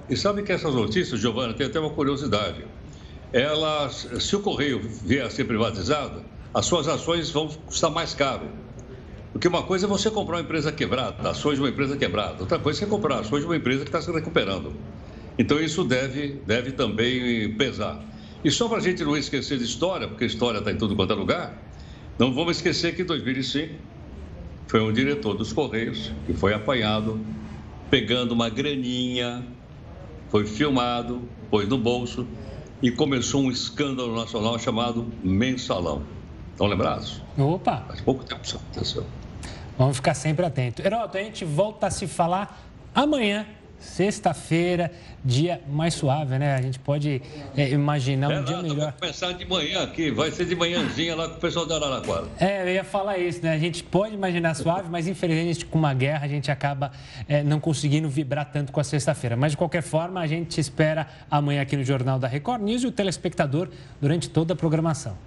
[0.09, 2.65] E sabe que essas notícias, Giovana, tem até uma curiosidade.
[3.31, 8.47] Elas, se o Correio vier a ser privatizado, as suas ações vão custar mais caro.
[9.31, 12.37] Porque uma coisa é você comprar uma empresa quebrada, ações de uma empresa quebrada.
[12.39, 14.73] Outra coisa é comprar ações de uma empresa que está se recuperando.
[15.37, 18.03] Então, isso deve, deve também pesar.
[18.43, 21.13] E só para a gente não esquecer de história, porque história está em tudo quanto
[21.13, 21.61] é lugar,
[22.17, 23.75] não vamos esquecer que em 2005
[24.69, 27.19] foi um diretor dos Correios que foi apanhado
[27.89, 29.43] pegando uma graninha,
[30.29, 32.27] foi filmado, pôs no bolso
[32.79, 36.03] e começou um escândalo nacional chamado Mensalão.
[36.51, 37.19] Estão lembrados?
[37.35, 37.83] Opa!
[37.87, 39.03] Faz pouco tempo isso aconteceu.
[39.75, 40.85] Vamos ficar sempre atentos.
[40.85, 42.61] Heroto, a gente volta a se falar
[42.93, 43.47] amanhã
[43.79, 44.91] Sexta-feira,
[45.23, 46.55] dia mais suave, né?
[46.55, 47.21] A gente pode
[47.55, 48.77] é, imaginar um é, dia melhor.
[48.77, 52.27] Vai começar de manhã aqui, vai ser de manhãzinha lá com o pessoal da Araraquara.
[52.39, 53.53] É, eu ia falar isso, né?
[53.53, 56.91] A gente pode imaginar suave, mas infelizmente com uma guerra a gente acaba
[57.27, 59.35] é, não conseguindo vibrar tanto com a sexta-feira.
[59.35, 62.83] Mas de qualquer forma, a gente te espera amanhã aqui no Jornal da Record News
[62.83, 63.69] e o telespectador
[64.01, 65.17] durante toda a programação.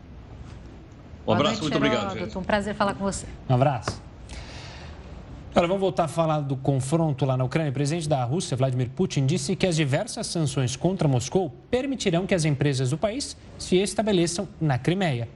[1.26, 2.18] Um abraço, noite, muito obrigado.
[2.18, 2.38] Gente.
[2.38, 3.26] Um prazer falar com você.
[3.48, 4.11] Um abraço.
[5.54, 7.68] Agora vamos voltar a falar do confronto lá na Ucrânia.
[7.68, 12.34] O presidente da Rússia, Vladimir Putin, disse que as diversas sanções contra Moscou permitirão que
[12.34, 15.28] as empresas do país se estabeleçam na Crimeia.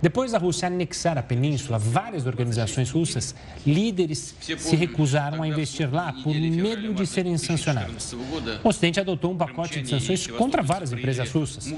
[0.00, 3.34] Depois da Rússia anexar a península, várias organizações russas,
[3.66, 8.14] líderes, se recusaram a investir lá por medo de serem sancionadas.
[8.62, 11.72] O Ocidente adotou um pacote de sanções contra várias empresas russas.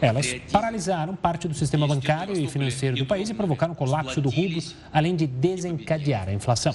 [0.00, 4.28] Elas paralisaram parte do sistema bancário e financeiro do país e provocaram o colapso do
[4.28, 6.74] rublo, além de desencadear a inflação.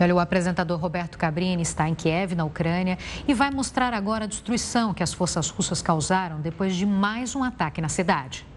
[0.00, 2.96] Olha, o apresentador Roberto Cabrini está em Kiev, na Ucrânia,
[3.26, 7.42] e vai mostrar agora a destruição que as forças russas causaram depois de mais um
[7.42, 8.47] ataque na cidade.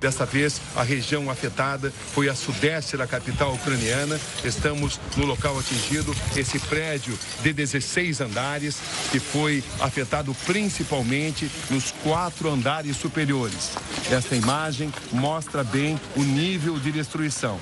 [0.00, 4.18] Dessa vez, a região afetada foi a sudeste da capital ucraniana.
[4.44, 8.76] Estamos no local atingido, esse prédio de 16 andares,
[9.10, 13.72] que foi afetado principalmente nos quatro andares superiores.
[14.10, 17.58] Esta imagem mostra bem o nível de destruição.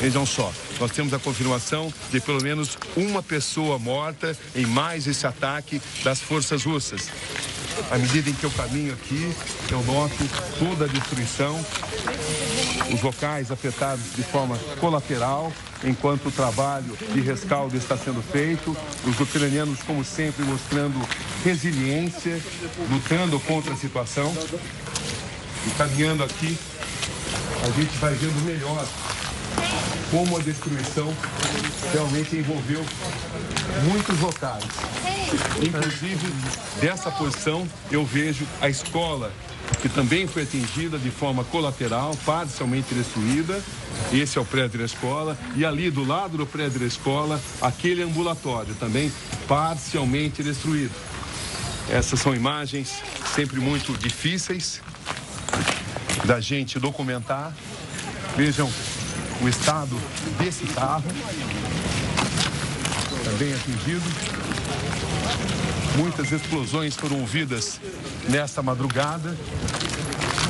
[0.00, 5.26] Vejam só, nós temos a confirmação de pelo menos uma pessoa morta em mais esse
[5.26, 7.08] ataque das forças russas.
[7.90, 9.34] À medida em que eu caminho aqui,
[9.70, 10.14] eu noto
[10.58, 11.58] toda a destruição,
[12.92, 15.52] os locais afetados de forma colateral,
[15.84, 21.00] enquanto o trabalho de rescaldo está sendo feito, os ucranianos, como sempre, mostrando
[21.44, 22.40] resiliência,
[22.90, 24.32] lutando contra a situação.
[25.66, 26.58] E caminhando aqui,
[27.62, 28.86] a gente vai vendo melhor
[30.10, 31.14] como a destruição
[31.92, 32.84] realmente envolveu
[33.84, 34.64] muitos locais.
[35.62, 36.26] Inclusive,
[36.80, 39.32] dessa posição, eu vejo a escola,
[39.80, 43.62] que também foi atingida de forma colateral, parcialmente destruída.
[44.12, 45.38] Esse é o prédio da escola.
[45.54, 49.12] E ali, do lado do prédio da escola, aquele ambulatório, também
[49.46, 50.94] parcialmente destruído.
[51.88, 53.02] Essas são imagens
[53.34, 54.80] sempre muito difíceis
[56.24, 57.52] da gente documentar.
[58.36, 58.70] Vejam
[59.40, 59.96] o estado
[60.38, 61.04] desse carro,
[63.24, 64.04] também atingido.
[65.96, 67.80] Muitas explosões foram ouvidas
[68.28, 69.36] nesta madrugada.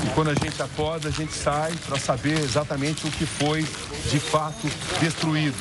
[0.04, 3.62] E quando a gente acorda, a gente sai para saber exatamente o que foi
[4.10, 4.68] de fato
[5.00, 5.56] destruído.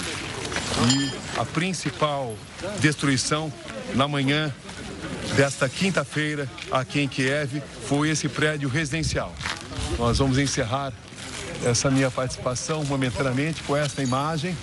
[0.94, 2.36] E a principal
[2.80, 3.52] destruição
[3.96, 4.54] na manhã
[5.36, 9.34] desta quinta-feira aqui em Kiev foi esse prédio residencial.
[9.98, 10.94] Nós vamos encerrar
[11.66, 14.56] essa minha participação momentaneamente com esta imagem.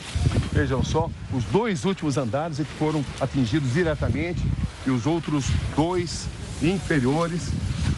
[0.53, 4.43] Vejam só, os dois últimos andares foram atingidos diretamente
[4.87, 6.27] e os outros dois
[6.63, 7.51] inferiores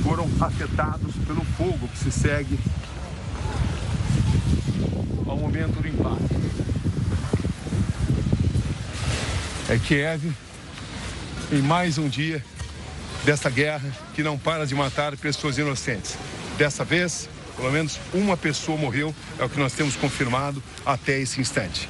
[0.02, 2.58] foram afetados pelo fogo que se segue
[5.26, 6.38] ao momento do impacto.
[9.70, 10.32] é Kiev
[11.52, 12.42] em mais um dia
[13.24, 16.16] dessa guerra que não para de matar pessoas inocentes.
[16.56, 17.28] Dessa vez,
[17.58, 21.88] pelo menos uma pessoa morreu, é o que nós temos confirmado até esse instante.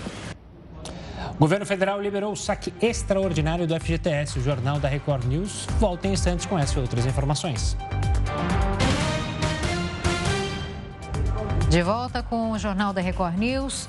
[1.34, 4.38] O governo federal liberou o saque extraordinário do FGTS.
[4.38, 7.76] O Jornal da Record News volta em instantes com essas e outras informações.
[11.68, 13.88] De volta com o Jornal da Record News.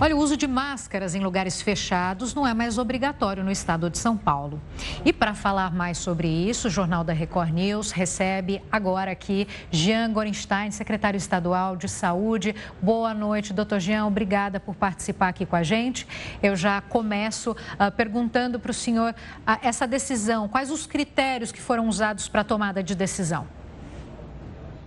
[0.00, 3.98] Olha, o uso de máscaras em lugares fechados não é mais obrigatório no estado de
[3.98, 4.60] São Paulo.
[5.04, 10.12] E para falar mais sobre isso, o Jornal da Record News recebe agora aqui Jean
[10.12, 12.54] Gorenstein, secretário estadual de Saúde.
[12.80, 14.06] Boa noite, doutor Jean.
[14.06, 16.06] Obrigada por participar aqui com a gente.
[16.42, 21.60] Eu já começo uh, perguntando para o senhor uh, essa decisão, quais os critérios que
[21.60, 23.46] foram usados para a tomada de decisão?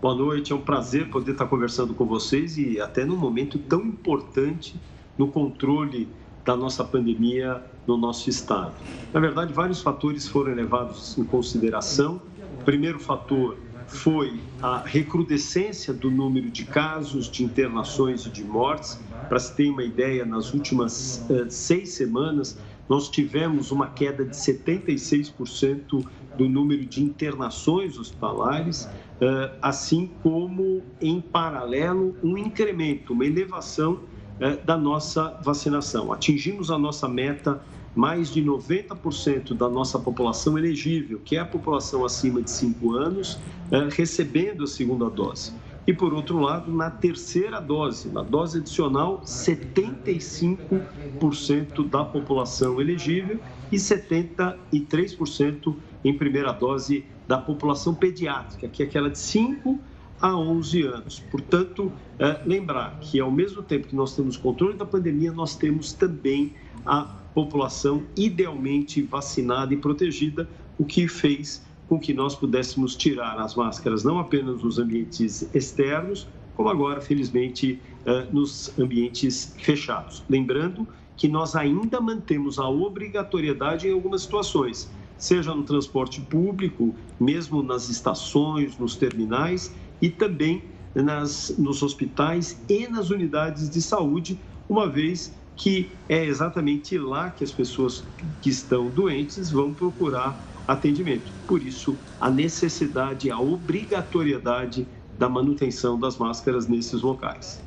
[0.02, 3.82] Boa noite, é um prazer poder estar conversando com vocês e até num momento tão
[3.82, 4.76] importante
[5.18, 6.08] no controle
[6.44, 8.74] da nossa pandemia no nosso estado.
[9.14, 12.22] Na verdade, vários fatores foram levados em consideração.
[12.60, 13.58] O primeiro fator
[13.88, 19.00] foi a recrudescência do número de casos, de internações e de mortes.
[19.30, 22.58] Para se ter uma ideia, nas últimas uh, seis semanas,
[22.88, 26.06] nós tivemos uma queda de 76%
[26.38, 34.02] do número de internações hospitalares, uh, assim como, em paralelo, um incremento, uma elevação
[34.40, 36.12] é, da nossa vacinação.
[36.12, 37.62] Atingimos a nossa meta,
[37.96, 43.40] mais de 90% da nossa população elegível, que é a população acima de 5 anos,
[43.72, 45.54] é, recebendo a segunda dose.
[45.88, 53.40] E, por outro lado, na terceira dose, na dose adicional, 75% da população elegível
[53.72, 59.80] e 73% em primeira dose da população pediátrica, que é aquela de 5
[60.22, 61.20] a 11 anos.
[61.32, 65.94] Portanto, é, lembrar que ao mesmo tempo que nós temos controle da pandemia, nós temos
[65.94, 66.54] também
[66.86, 67.04] a
[67.34, 70.48] população idealmente vacinada e protegida,
[70.78, 76.28] o que fez com que nós pudéssemos tirar as máscaras não apenas nos ambientes externos,
[76.56, 80.24] como agora, felizmente, é, nos ambientes fechados.
[80.30, 80.88] Lembrando
[81.18, 87.90] que nós ainda mantemos a obrigatoriedade em algumas situações, seja no transporte público, mesmo nas
[87.90, 89.74] estações, nos terminais,
[90.06, 90.62] e também
[90.94, 94.40] nas, nos hospitais e nas unidades de saúde,
[94.70, 98.04] uma vez que é exatamente lá que as pessoas
[98.40, 101.34] que estão doentes vão procurar atendimento.
[101.48, 104.88] Por isso, a necessidade, a obrigatoriedade
[105.18, 107.65] da manutenção das máscaras nesses locais.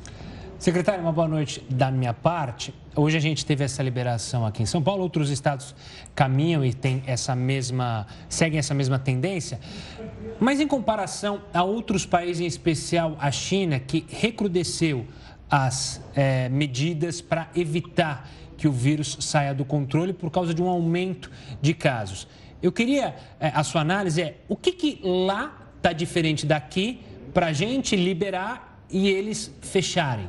[0.59, 2.73] Secretário, uma boa noite da minha parte.
[2.93, 5.73] Hoje a gente teve essa liberação aqui em São Paulo, outros estados
[6.13, 9.57] caminham e têm essa mesma, seguem essa mesma tendência.
[10.37, 15.07] Mas em comparação a outros países, em especial a China, que recrudesceu
[15.49, 20.67] as é, medidas para evitar que o vírus saia do controle por causa de um
[20.67, 21.31] aumento
[21.61, 22.27] de casos.
[22.61, 26.99] Eu queria, é, a sua análise é, o que, que lá está diferente daqui
[27.33, 30.27] para a gente liberar e eles fecharem?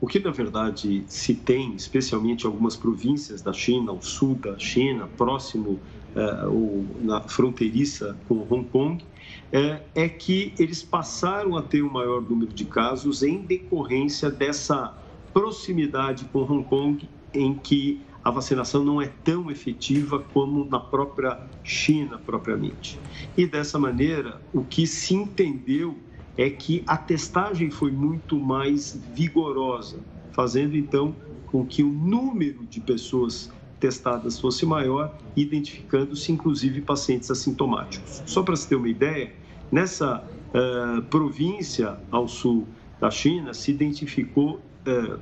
[0.00, 4.58] O que, na verdade, se tem, especialmente em algumas províncias da China, ao sul da
[4.58, 5.78] China, próximo
[6.16, 9.04] uh, ou na fronteiriça com Hong Kong,
[9.52, 14.96] é, é que eles passaram a ter um maior número de casos em decorrência dessa
[15.34, 21.38] proximidade com Hong Kong, em que a vacinação não é tão efetiva como na própria
[21.62, 22.98] China propriamente.
[23.36, 25.96] E dessa maneira, o que se entendeu
[26.40, 29.98] é que a testagem foi muito mais vigorosa,
[30.32, 31.14] fazendo então
[31.44, 38.22] com que o número de pessoas testadas fosse maior, identificando-se inclusive pacientes assintomáticos.
[38.24, 39.34] Só para se ter uma ideia,
[39.70, 42.66] nessa uh, província ao sul
[42.98, 45.18] da China se identificou uh, eh,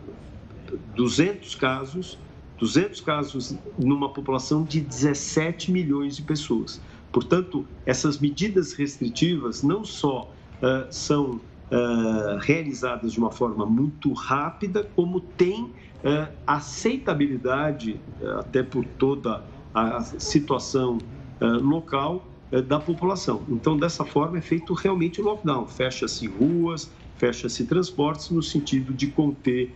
[0.95, 2.17] 200 casos,
[2.59, 6.81] 200 casos numa população de 17 milhões de pessoas.
[7.11, 10.33] Portanto, essas medidas restritivas não só
[10.63, 11.33] uh, são
[11.71, 15.73] uh, realizadas de uma forma muito rápida, como tem uh,
[16.47, 18.01] aceitabilidade,
[18.39, 19.43] até por toda
[19.75, 20.99] a situação
[21.41, 22.27] local
[22.67, 23.43] da população.
[23.49, 25.69] Então, dessa forma, é feito realmente o lockdown.
[25.69, 29.73] Fecha-se ruas, fecha-se transportes no sentido de conter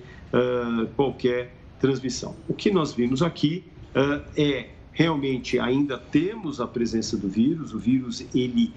[0.97, 2.35] qualquer transmissão.
[2.49, 3.65] O que nós vimos aqui
[4.37, 8.73] é realmente ainda temos a presença do vírus, o vírus ele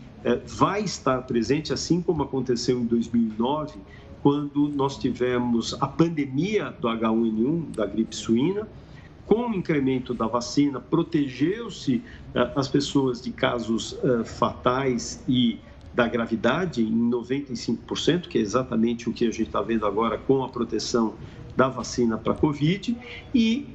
[0.46, 3.80] vai estar presente, assim como aconteceu em 2009,
[4.24, 8.68] quando nós tivemos a pandemia do H1N1, da gripe suína,
[9.26, 12.02] com o incremento da vacina, protegeu-se
[12.34, 15.60] é, as pessoas de casos é, fatais e
[15.94, 20.44] da gravidade em 95%, que é exatamente o que a gente está vendo agora com
[20.44, 21.14] a proteção
[21.56, 22.98] da vacina para a Covid,
[23.34, 23.66] e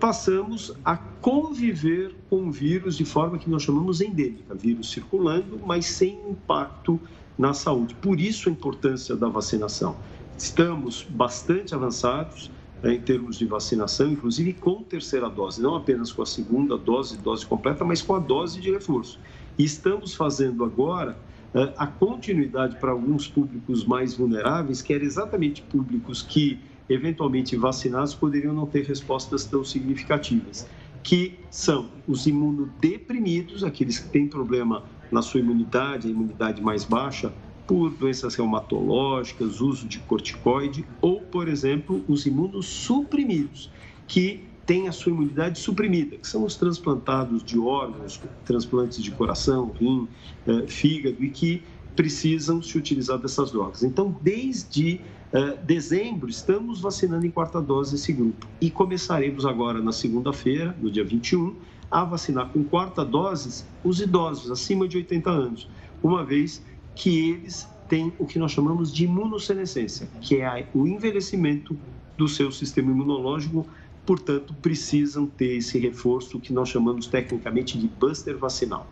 [0.00, 5.86] passamos a conviver com o vírus de forma que nós chamamos endêmica, vírus circulando, mas
[5.86, 7.00] sem impacto
[7.38, 7.94] na saúde.
[7.94, 9.96] Por isso a importância da vacinação.
[10.36, 12.50] Estamos bastante avançados
[12.82, 17.16] né, em termos de vacinação, inclusive com terceira dose, não apenas com a segunda dose,
[17.18, 19.20] dose completa, mas com a dose de reforço.
[19.56, 21.16] E estamos fazendo agora
[21.54, 26.58] eh, a continuidade para alguns públicos mais vulneráveis, que eram exatamente públicos que,
[26.92, 30.66] eventualmente vacinados, poderiam não ter respostas tão significativas,
[31.02, 37.32] que são os imunodeprimidos, aqueles que têm problema na sua imunidade, a imunidade mais baixa,
[37.66, 43.70] por doenças reumatológicas, uso de corticoide ou, por exemplo, os imunossuprimidos,
[44.06, 49.72] que têm a sua imunidade suprimida, que são os transplantados de órgãos, transplantes de coração,
[49.78, 50.08] rim,
[50.46, 51.62] eh, fígado e que
[51.96, 53.82] precisam se utilizar dessas drogas.
[53.82, 55.00] Então, desde
[55.32, 60.90] eh, dezembro, estamos vacinando em quarta dose esse grupo e começaremos agora na segunda-feira, no
[60.90, 61.56] dia 21,
[61.90, 65.68] a vacinar com quarta dose os idosos acima de 80 anos,
[66.02, 66.62] uma vez
[66.94, 71.78] que eles têm o que nós chamamos de imunossenescência, que é o envelhecimento
[72.16, 73.66] do seu sistema imunológico,
[74.04, 78.86] portanto, precisam ter esse reforço que nós chamamos tecnicamente de buster vacinal.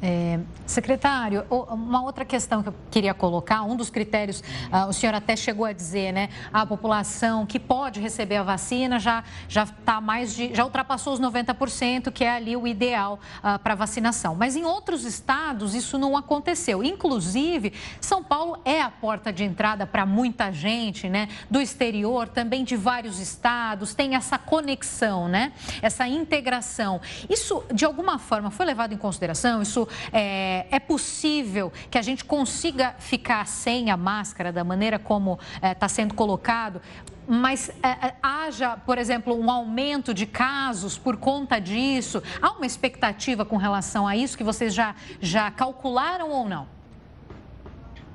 [0.00, 4.40] É, secretário, uma outra questão que eu queria colocar, um dos critérios,
[4.70, 6.28] uh, o senhor até chegou a dizer, né?
[6.52, 11.20] A população que pode receber a vacina já já está mais de, já ultrapassou os
[11.20, 14.36] 90%, que é ali o ideal uh, para vacinação.
[14.36, 16.84] Mas em outros estados isso não aconteceu.
[16.84, 21.28] Inclusive, São Paulo é a porta de entrada para muita gente, né?
[21.50, 25.52] Do exterior, também de vários estados, tem essa conexão, né?
[25.82, 27.00] Essa integração.
[27.28, 29.60] Isso, de alguma forma, foi levado em consideração?
[29.60, 35.38] Isso é, é possível que a gente consiga ficar sem a máscara da maneira como
[35.62, 36.80] está é, sendo colocado?
[37.28, 42.22] mas é, é, haja, por exemplo, um aumento de casos por conta disso?
[42.40, 46.66] Há uma expectativa com relação a isso que vocês já, já calcularam ou não?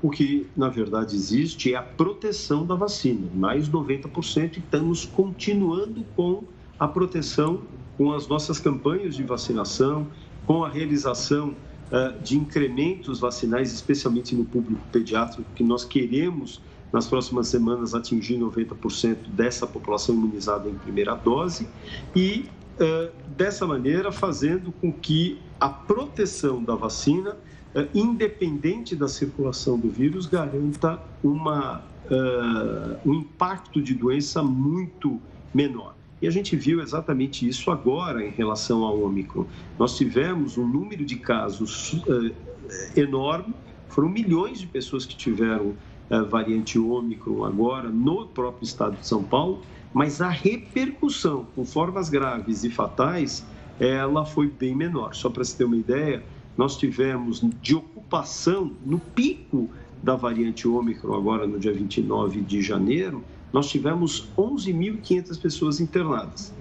[0.02, 6.04] O que, na verdade, existe é a proteção da vacina, mais 90%, e estamos continuando
[6.16, 6.44] com
[6.78, 7.62] a proteção
[7.96, 10.08] com as nossas campanhas de vacinação,
[10.46, 17.08] com a realização uh, de incrementos vacinais, especialmente no público pediátrico, que nós queremos, nas
[17.08, 21.68] próximas semanas, atingir 90% dessa população imunizada em primeira dose
[22.16, 29.80] e, uh, dessa maneira, fazendo com que a proteção da vacina, uh, independente da circulação
[29.80, 31.82] do vírus, garanta uma,
[33.06, 35.22] um impacto de doença muito
[35.54, 35.96] menor.
[36.24, 39.46] E a gente viu exatamente isso agora em relação ao Ômicron.
[39.78, 42.34] Nós tivemos um número de casos uh,
[42.96, 43.54] enorme,
[43.90, 45.74] foram milhões de pessoas que tiveram
[46.10, 49.64] uh, variante Ômicron agora no próprio estado de São Paulo,
[49.94, 53.46] mas a repercussão com formas graves e fatais,
[53.78, 55.14] ela foi bem menor.
[55.16, 56.24] Só para se ter uma ideia,
[56.56, 59.70] nós tivemos de ocupação no pico
[60.02, 63.22] da variante Ômicron agora no dia 29 de janeiro,
[63.54, 66.52] nós tivemos 11.500 pessoas internadas.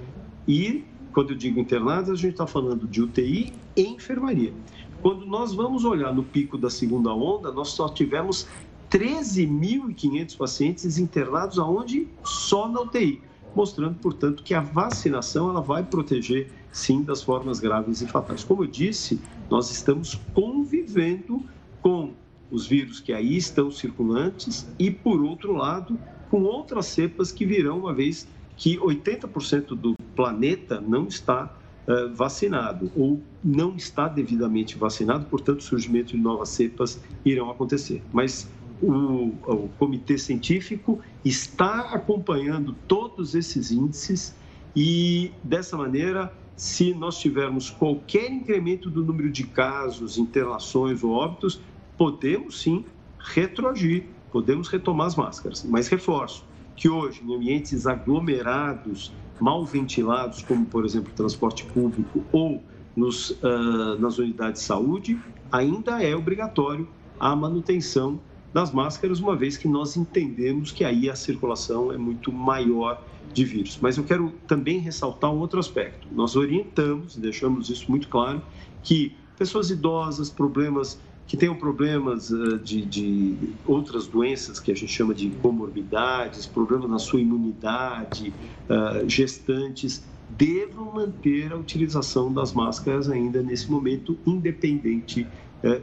[0.47, 0.85] E,
[1.15, 4.53] quando eu digo internadas, a gente está falando de UTI e enfermaria.
[5.01, 8.47] Quando nós vamos olhar no pico da segunda onda, nós só tivemos
[8.91, 12.07] 13.500 pacientes internados aonde?
[12.23, 13.23] Só na UTI,
[13.57, 18.45] mostrando, portanto, que a vacinação ela vai proteger sim das formas graves e fatais.
[18.45, 19.19] Como eu disse,
[19.51, 21.43] nós estamos convivendo
[21.81, 22.13] com
[22.51, 25.99] os vírus que aí estão circulantes e, por outro lado,
[26.33, 28.27] com outras cepas que virão, uma vez
[28.57, 31.55] que 80% do planeta não está
[31.87, 38.03] uh, vacinado ou não está devidamente vacinado, portanto, o surgimento de novas cepas irão acontecer.
[38.11, 44.35] Mas o, o comitê científico está acompanhando todos esses índices
[44.75, 51.61] e, dessa maneira, se nós tivermos qualquer incremento do número de casos, internações ou óbitos,
[51.99, 52.87] podemos sim
[53.19, 55.65] retroagir podemos retomar as máscaras.
[55.65, 62.63] Mas reforço que hoje, em ambientes aglomerados, mal ventilados, como por exemplo transporte público ou
[62.97, 65.21] nos, uh, nas unidades de saúde,
[65.51, 66.89] ainda é obrigatório
[67.21, 68.21] a manutenção
[68.53, 73.03] das máscaras, uma vez que nós entendemos que aí a circulação é muito maior
[73.33, 73.79] de vírus.
[73.81, 76.07] Mas eu quero também ressaltar um outro aspecto.
[76.13, 78.43] Nós orientamos, deixamos isso muito claro,
[78.83, 84.93] que pessoas idosas, problemas que tenham problemas uh, de, de, outras doenças que a gente
[84.93, 88.33] chama de comorbidades, problemas na sua imunidade,
[88.69, 95.27] uh, gestantes, devam manter a utilização das máscaras ainda nesse momento, independente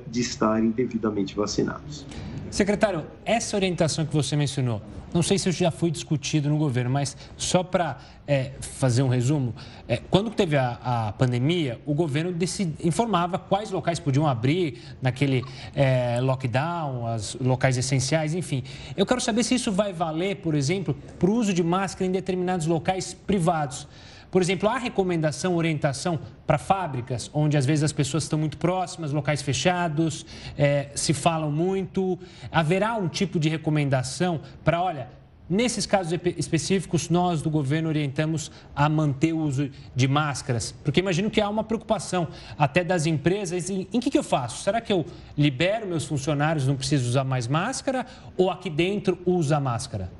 [0.07, 2.05] de estarem devidamente vacinados.
[2.51, 4.81] Secretário, essa orientação que você mencionou,
[5.13, 9.07] não sei se isso já foi discutido no governo, mas só para é, fazer um
[9.07, 9.53] resumo,
[9.87, 15.43] é, quando teve a, a pandemia, o governo decid, informava quais locais podiam abrir naquele
[15.75, 18.63] é, lockdown, os locais essenciais, enfim.
[18.97, 22.11] Eu quero saber se isso vai valer, por exemplo, para o uso de máscara em
[22.11, 23.87] determinados locais privados.
[24.31, 29.11] Por exemplo, há recomendação, orientação para fábricas, onde às vezes as pessoas estão muito próximas,
[29.11, 30.25] locais fechados,
[30.57, 32.17] é, se falam muito.
[32.51, 35.19] Haverá um tipo de recomendação para, olha,
[35.49, 41.27] Nesses casos específicos, nós do governo orientamos a manter o uso de máscaras, porque imagino
[41.27, 44.61] que há uma preocupação até das empresas em, em que, que eu faço?
[44.61, 45.03] Será que eu
[45.35, 48.05] libero meus funcionários, não preciso usar mais máscara,
[48.37, 50.18] ou aqui dentro usa máscara?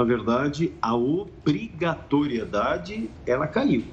[0.00, 3.84] Na verdade, a obrigatoriedade ela caiu,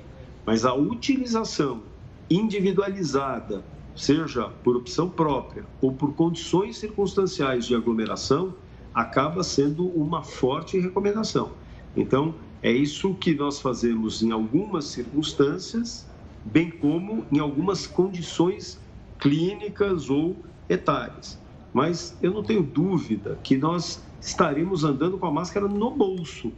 [0.45, 1.84] mas a utilização
[2.30, 8.55] individualizada, seja por opção própria ou por condições circunstanciais de aglomeração,
[8.93, 11.51] acaba sendo uma forte recomendação.
[11.93, 16.08] Então, é isso que nós fazemos em algumas circunstâncias,
[16.41, 18.80] bem como em algumas condições
[19.20, 21.38] clínicas ou etárias.
[21.78, 26.51] Mas eu não tenho dúvida que nós estaremos andando com a máscara no bolso.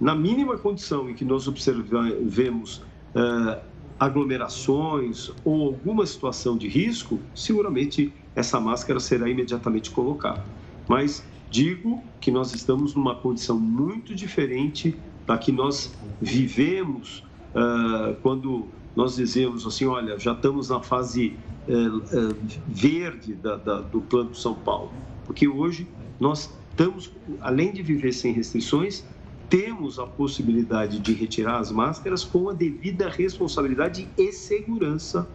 [0.00, 3.60] Na mínima condição em que nós observemos uh,
[3.98, 10.44] aglomerações ou alguma situação de risco, seguramente essa máscara será imediatamente colocada.
[10.86, 14.96] Mas digo que nós estamos numa condição muito diferente
[15.26, 17.24] da que nós vivemos
[17.56, 21.36] uh, quando nós dizemos assim, olha, já estamos na fase
[21.68, 22.36] uh, uh,
[22.66, 24.92] verde da, da, do Plano São Paulo,
[25.26, 25.86] porque hoje
[26.18, 29.04] nós estamos, além de viver sem restrições,
[29.48, 35.28] temos a possibilidade de retirar as máscaras com a devida responsabilidade e segurança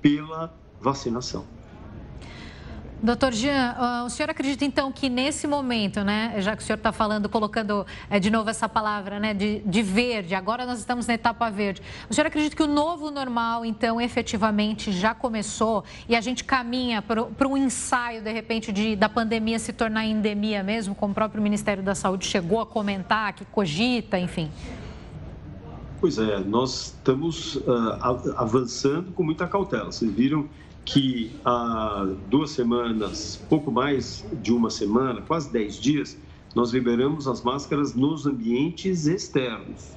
[0.00, 1.44] pela vacinação.
[3.02, 6.92] Doutor Jean, o senhor acredita então que nesse momento, né, já que o senhor está
[6.92, 11.14] falando, colocando é, de novo essa palavra, né, de, de, verde, agora nós estamos na
[11.14, 16.20] etapa verde, o senhor acredita que o novo normal, então, efetivamente já começou e a
[16.20, 21.10] gente caminha para um ensaio, de repente, de, da pandemia se tornar endemia mesmo, como
[21.10, 24.48] o próprio Ministério da Saúde chegou a comentar, que cogita, enfim?
[26.00, 29.86] Pois é, nós estamos uh, avançando com muita cautela.
[29.86, 30.48] Vocês viram
[30.84, 36.18] que há duas semanas, pouco mais de uma semana, quase dez dias,
[36.54, 39.96] nós liberamos as máscaras nos ambientes externos.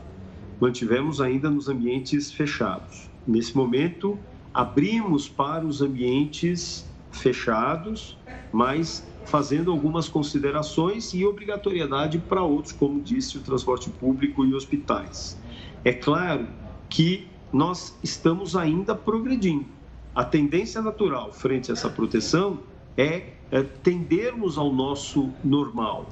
[0.60, 3.10] Mantivemos ainda nos ambientes fechados.
[3.28, 4.18] Nesse momento,
[4.54, 8.18] abrimos para os ambientes fechados,
[8.54, 15.38] mas fazendo algumas considerações e obrigatoriedade para outros, como disse o transporte público e hospitais.
[15.84, 16.48] É claro
[16.90, 19.75] que nós estamos ainda progredindo
[20.16, 22.60] a tendência natural frente a essa proteção
[22.96, 26.10] é, é tendermos ao nosso normal.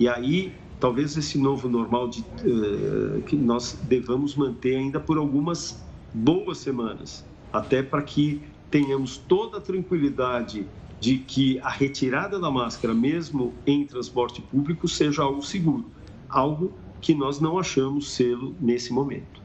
[0.00, 5.80] E aí, talvez esse novo normal de, uh, que nós devamos manter ainda por algumas
[6.12, 10.66] boas semanas, até para que tenhamos toda a tranquilidade
[10.98, 15.84] de que a retirada da máscara, mesmo em transporte público, seja algo seguro,
[16.28, 19.35] algo que nós não achamos sê-lo nesse momento.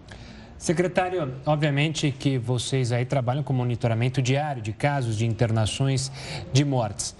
[0.62, 6.12] Secretário, obviamente que vocês aí trabalham com monitoramento diário de casos de internações
[6.54, 7.16] de mortes.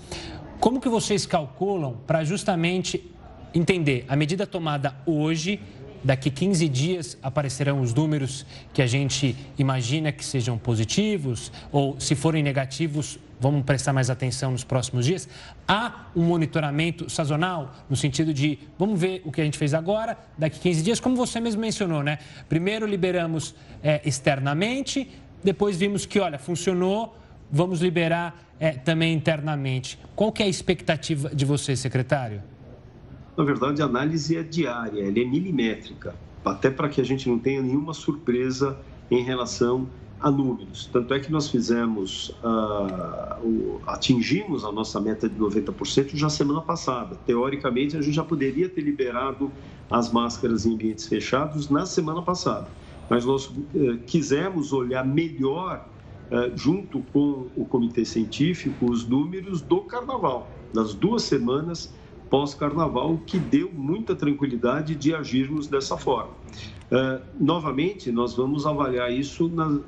[0.60, 3.04] Como que vocês calculam para justamente
[3.52, 5.60] entender a medida tomada hoje
[6.04, 12.14] daqui 15 dias aparecerão os números que a gente imagina que sejam positivos ou se
[12.14, 15.28] forem negativos, vamos prestar mais atenção nos próximos dias.
[15.68, 20.16] Há um monitoramento sazonal no sentido de vamos ver o que a gente fez agora,
[20.38, 22.20] daqui 15 dias, como você mesmo mencionou, né?
[22.48, 25.10] Primeiro liberamos é, externamente,
[25.44, 27.18] depois vimos que, olha, funcionou,
[27.52, 29.98] vamos liberar é, também internamente.
[30.16, 32.44] Qual que é a expectativa de você, secretário?
[33.36, 36.14] Na verdade, a análise é diária, ela é milimétrica,
[36.46, 38.78] até para que a gente não tenha nenhuma surpresa
[39.10, 39.90] em relação
[40.22, 40.88] a números.
[40.92, 47.16] Tanto é que nós fizemos, uh, atingimos a nossa meta de 90% já semana passada.
[47.26, 49.52] Teoricamente, a gente já poderia ter liberado
[49.90, 52.68] as máscaras em ambientes fechados na semana passada.
[53.10, 55.88] Mas nós uh, quisemos olhar melhor,
[56.32, 61.92] uh, junto com o comitê científico, os números do carnaval, das duas semanas
[62.30, 66.32] pós-carnaval, que deu muita tranquilidade de agirmos dessa forma.
[66.92, 69.80] Uh, novamente, nós vamos avaliar isso na,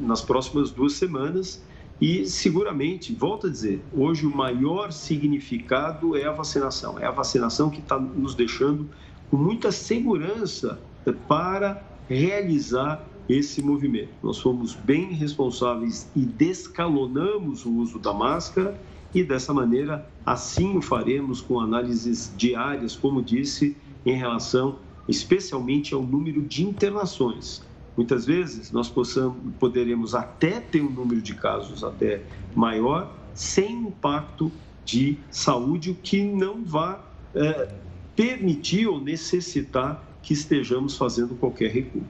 [0.00, 1.62] nas próximas duas semanas
[2.00, 6.98] e seguramente, volto a dizer, hoje o maior significado é a vacinação.
[6.98, 8.88] É a vacinação que está nos deixando
[9.30, 10.80] com muita segurança
[11.28, 14.08] para realizar esse movimento.
[14.22, 18.80] Nós fomos bem responsáveis e descalonamos o uso da máscara
[19.14, 24.78] e dessa maneira assim o faremos com análises diárias, como disse, em relação
[25.10, 27.62] especialmente ao número de internações.
[27.96, 32.22] Muitas vezes nós possamos, poderemos até ter um número de casos até
[32.54, 34.50] maior, sem impacto
[34.84, 36.98] de saúde, o que não vai
[37.34, 37.74] é,
[38.14, 42.02] permitir ou necessitar que estejamos fazendo qualquer recuo.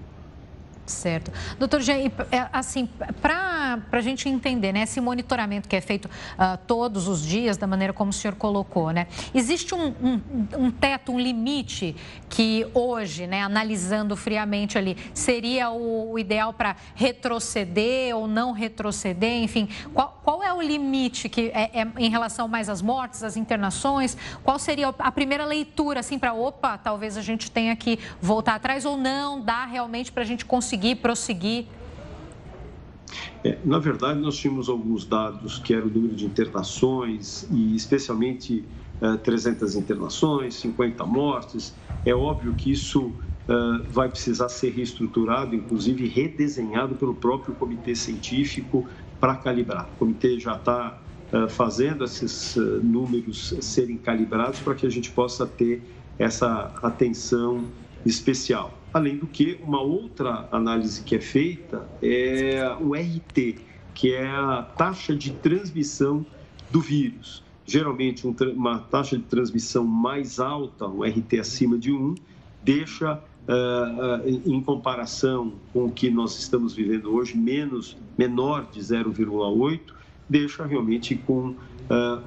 [0.91, 1.33] Certo.
[1.59, 2.89] Doutor Jean, é, assim,
[3.23, 7.67] para a gente entender, né, esse monitoramento que é feito uh, todos os dias, da
[7.67, 10.21] maneira como o senhor colocou, né, existe um, um,
[10.59, 11.95] um teto, um limite
[12.29, 19.43] que hoje, né, analisando friamente ali, seria o, o ideal para retroceder ou não retroceder,
[19.43, 23.37] enfim, qual, qual é o limite que é, é, em relação mais às mortes, às
[23.37, 24.17] internações?
[24.43, 28.85] Qual seria a primeira leitura, assim, para, opa, talvez a gente tenha que voltar atrás
[28.85, 31.66] ou não, dá realmente para a gente conseguir conseguir prosseguir?
[33.44, 38.65] É, na verdade, nós tínhamos alguns dados que era o número de internações e especialmente
[39.01, 41.74] uh, é, 300 internações, 50 mortes.
[42.05, 48.89] É óbvio que isso uh, vai precisar ser reestruturado, inclusive redesenhado pelo próprio comitê científico
[49.19, 49.89] para calibrar.
[49.94, 50.98] O comitê já está
[51.51, 55.81] fazendo esses números serem calibrados para que a gente possa ter
[56.19, 57.66] essa atenção
[58.05, 58.80] especial.
[58.93, 63.57] Além do que, uma outra análise que é feita é o RT,
[63.95, 66.27] que é a taxa de transmissão
[66.71, 67.43] do vírus.
[67.65, 72.17] Geralmente, uma taxa de transmissão mais alta, um RT acima de 1,
[72.65, 78.81] deixa, uh, uh, em comparação com o que nós estamos vivendo hoje, menos, menor de
[78.81, 79.81] 0,8,
[80.29, 81.57] deixa realmente com uh,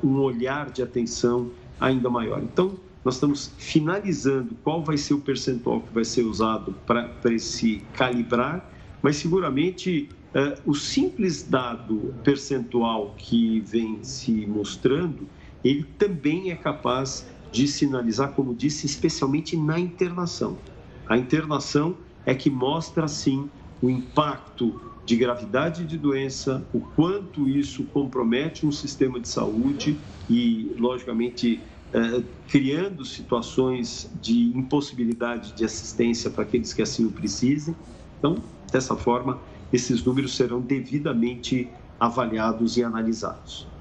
[0.02, 2.42] um olhar de atenção ainda maior.
[2.42, 7.82] Então, nós estamos finalizando qual vai ser o percentual que vai ser usado para esse
[7.94, 8.70] calibrar,
[9.02, 15.28] mas seguramente uh, o simples dado percentual que vem se mostrando,
[15.64, 20.58] ele também é capaz de sinalizar, como disse, especialmente na internação.
[21.06, 23.50] A internação é que mostra, sim,
[23.82, 30.00] o impacto de gravidade de doença, o quanto isso compromete um sistema de saúde
[30.30, 31.62] e, logicamente,
[31.94, 37.78] eh, criando situações de impossibilidade de assistência para aqueles que assim o precisem.
[38.18, 43.73] Então, dessa forma, esses números serão devidamente avaliados e analisados.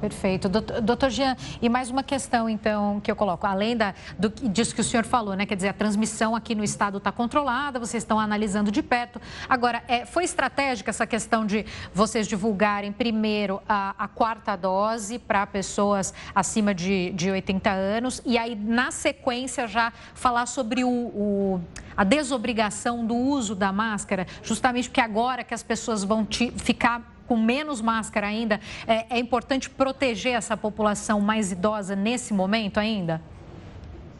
[0.00, 0.48] Perfeito.
[0.48, 3.46] Doutor Jean, e mais uma questão, então, que eu coloco.
[3.46, 5.44] Além da, do, disso que o senhor falou, né?
[5.44, 9.20] Quer dizer, a transmissão aqui no estado está controlada, vocês estão analisando de perto.
[9.48, 15.46] Agora, é, foi estratégica essa questão de vocês divulgarem primeiro a, a quarta dose para
[15.46, 21.60] pessoas acima de, de 80 anos e aí, na sequência, já falar sobre o, o
[21.96, 27.17] a desobrigação do uso da máscara, justamente porque agora que as pessoas vão te, ficar
[27.28, 33.22] com menos máscara ainda, é, é importante proteger essa população mais idosa nesse momento ainda?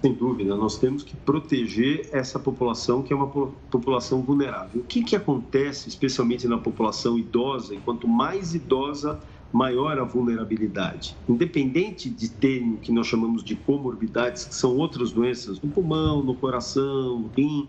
[0.00, 4.82] Sem dúvida, nós temos que proteger essa população que é uma população vulnerável.
[4.82, 9.18] O que, que acontece, especialmente na população idosa, e quanto mais idosa,
[9.52, 11.16] maior a vulnerabilidade.
[11.28, 16.22] Independente de terem o que nós chamamos de comorbidades, que são outras doenças no pulmão,
[16.22, 17.68] no coração, no rim,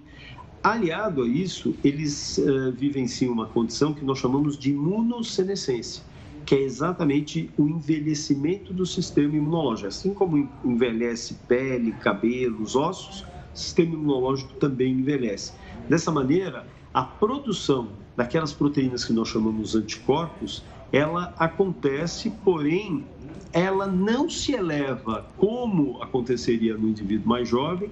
[0.62, 6.04] Aliado a isso, eles uh, vivenciam uma condição que nós chamamos de imunossenescência,
[6.46, 9.88] que é exatamente o envelhecimento do sistema imunológico.
[9.88, 13.22] Assim como envelhece pele, cabelos, ossos,
[13.54, 15.54] o sistema imunológico também envelhece.
[15.88, 17.88] Dessa maneira, a produção
[18.18, 20.62] daquelas proteínas que nós chamamos anticorpos,
[20.92, 23.06] ela acontece, porém,
[23.54, 27.90] ela não se eleva como aconteceria no indivíduo mais jovem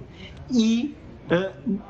[0.50, 0.94] e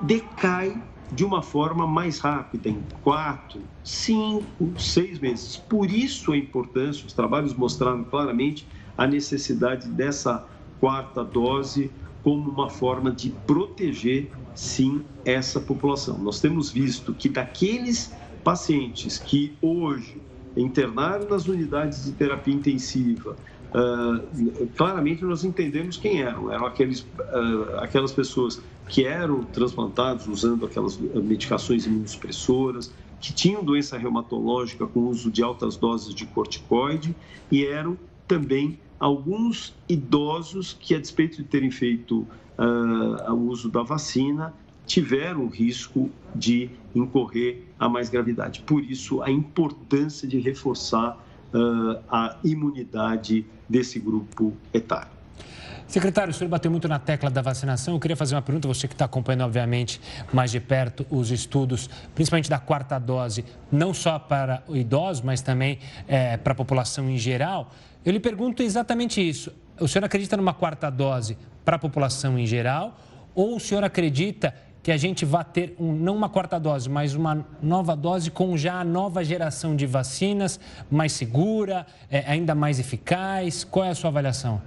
[0.00, 5.56] decai de uma forma mais rápida, em quatro, cinco, seis meses.
[5.56, 8.66] Por isso a importância, os trabalhos mostraram claramente
[8.96, 10.46] a necessidade dessa
[10.80, 11.90] quarta dose
[12.22, 16.18] como uma forma de proteger, sim, essa população.
[16.18, 18.12] Nós temos visto que daqueles
[18.44, 20.20] pacientes que hoje
[20.56, 23.36] internaram nas unidades de terapia intensiva,
[23.74, 26.52] uh, claramente nós entendemos quem eram.
[26.52, 33.98] Eram aqueles, uh, aquelas pessoas que eram transplantados usando aquelas medicações imunossupressoras, que tinham doença
[33.98, 37.14] reumatológica com uso de altas doses de corticoide
[37.50, 42.26] e eram também alguns idosos que, a despeito de terem feito
[42.58, 44.54] uh, o uso da vacina,
[44.86, 48.60] tiveram o risco de incorrer a mais gravidade.
[48.62, 51.22] Por isso, a importância de reforçar
[51.54, 55.18] uh, a imunidade desse grupo etário.
[55.88, 57.94] Secretário, o senhor bateu muito na tecla da vacinação.
[57.94, 59.98] Eu queria fazer uma pergunta, você que está acompanhando, obviamente,
[60.30, 63.42] mais de perto os estudos, principalmente da quarta dose,
[63.72, 67.72] não só para idosos, mas também é, para a população em geral.
[68.04, 69.50] Eu lhe pergunto exatamente isso.
[69.80, 72.98] O senhor acredita numa quarta dose para a população em geral?
[73.34, 74.54] Ou o senhor acredita
[74.88, 78.56] que a gente vai ter um, não uma quarta dose, mas uma nova dose com
[78.56, 80.58] já a nova geração de vacinas
[80.90, 83.64] mais segura, é, ainda mais eficaz?
[83.64, 84.62] Qual é a sua avaliação?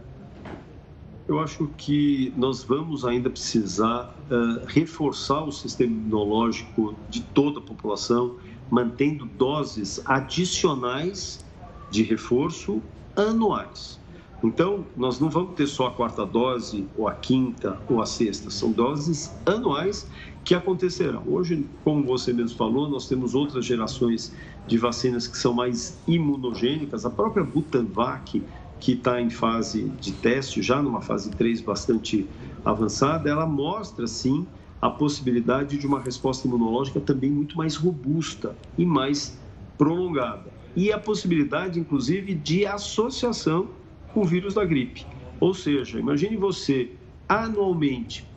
[1.28, 7.64] Eu acho que nós vamos ainda precisar uh, reforçar o sistema imunológico de toda a
[7.64, 8.36] população,
[8.70, 11.44] mantendo doses adicionais
[11.90, 12.80] de reforço
[13.16, 14.00] anuais.
[14.44, 18.50] Então, nós não vamos ter só a quarta dose, ou a quinta, ou a sexta,
[18.50, 20.10] são doses anuais
[20.44, 21.22] que acontecerão.
[21.28, 24.34] Hoje, como você mesmo falou, nós temos outras gerações
[24.66, 27.06] de vacinas que são mais imunogênicas.
[27.06, 28.44] A própria Butanvac,
[28.80, 32.28] que está em fase de teste, já numa fase 3 bastante
[32.66, 34.48] avançada, ela mostra, sim,
[34.82, 39.38] a possibilidade de uma resposta imunológica também muito mais robusta e mais
[39.78, 40.52] prolongada.
[40.76, 43.70] E a possibilidade, inclusive, de associação
[44.14, 45.06] o vírus da gripe.
[45.40, 46.92] Ou seja, imagine você
[47.28, 48.28] anualmente,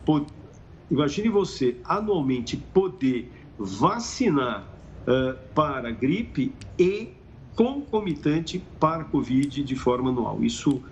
[0.90, 4.66] imagine você anualmente poder vacinar
[5.02, 7.09] uh, para gripe e
[7.55, 10.42] concomitante para Covid de forma anual.
[10.42, 10.82] Isso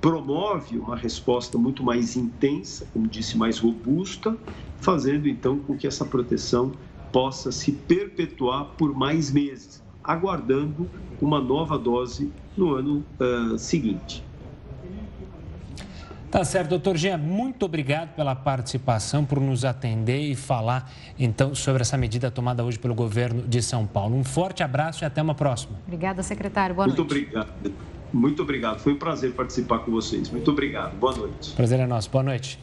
[0.00, 4.36] promove uma resposta muito mais intensa, como disse, mais robusta,
[4.80, 6.72] fazendo então com que essa proteção
[7.12, 10.88] possa se perpetuar por mais meses, aguardando
[11.20, 14.24] uma nova dose no ano uh, seguinte.
[16.30, 21.82] Tá certo, doutor Jean, muito obrigado pela participação, por nos atender e falar então sobre
[21.82, 24.16] essa medida tomada hoje pelo governo de São Paulo.
[24.16, 25.78] Um forte abraço e até uma próxima.
[25.86, 26.74] Obrigada, secretário.
[26.74, 27.14] Boa muito noite.
[27.14, 27.74] Muito obrigado.
[28.12, 28.78] Muito obrigado.
[28.80, 30.28] Foi um prazer participar com vocês.
[30.30, 30.96] Muito obrigado.
[30.96, 31.52] Boa noite.
[31.52, 32.10] Prazer é nosso.
[32.10, 32.58] Boa noite.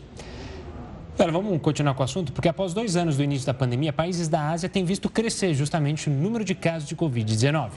[1.17, 4.27] Olha, vamos continuar com o assunto, porque após dois anos do início da pandemia, países
[4.27, 7.69] da Ásia têm visto crescer justamente o número de casos de Covid-19.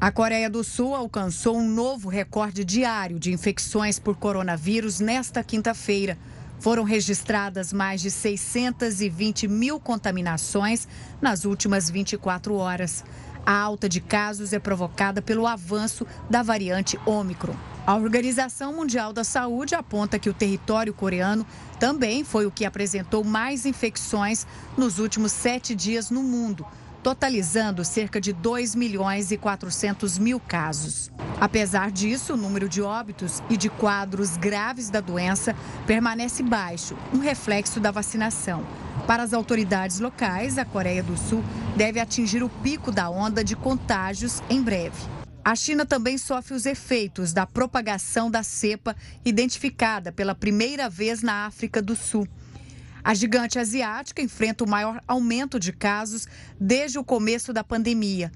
[0.00, 6.16] A Coreia do Sul alcançou um novo recorde diário de infecções por coronavírus nesta quinta-feira.
[6.58, 10.88] Foram registradas mais de 620 mil contaminações
[11.20, 13.04] nas últimas 24 horas.
[13.44, 17.54] A alta de casos é provocada pelo avanço da variante Ômicron.
[17.84, 21.44] A Organização Mundial da Saúde aponta que o território coreano
[21.80, 24.46] também foi o que apresentou mais infecções
[24.76, 26.64] nos últimos sete dias no mundo
[27.02, 31.10] totalizando cerca de 2 milhões e 400 mil casos.
[31.40, 35.56] Apesar disso, o número de óbitos e de quadros graves da doença
[35.86, 38.64] permanece baixo, um reflexo da vacinação.
[39.06, 41.42] Para as autoridades locais, a Coreia do Sul
[41.76, 45.02] deve atingir o pico da onda de contágios em breve.
[45.44, 51.46] A China também sofre os efeitos da propagação da cepa identificada pela primeira vez na
[51.46, 52.28] África do Sul.
[53.02, 56.28] A gigante asiática enfrenta o maior aumento de casos
[56.60, 58.30] desde o começo da pandemia.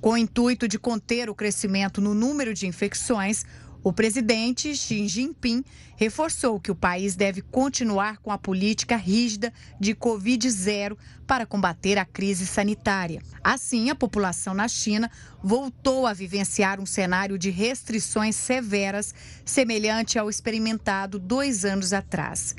[0.00, 3.44] Com o intuito de conter o crescimento no número de infecções,
[3.82, 5.64] o presidente Xi Jinping
[5.96, 10.96] reforçou que o país deve continuar com a política rígida de Covid-0
[11.26, 13.22] para combater a crise sanitária.
[13.42, 15.10] Assim, a população na China
[15.42, 19.14] voltou a vivenciar um cenário de restrições severas,
[19.44, 22.54] semelhante ao experimentado dois anos atrás.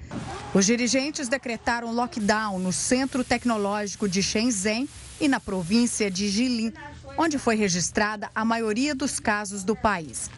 [0.54, 4.88] Os dirigentes decretaram lockdown no centro tecnológico de Shenzhen
[5.20, 6.74] e na província de Jilin,
[7.18, 10.30] onde foi registrada a maioria dos casos do país.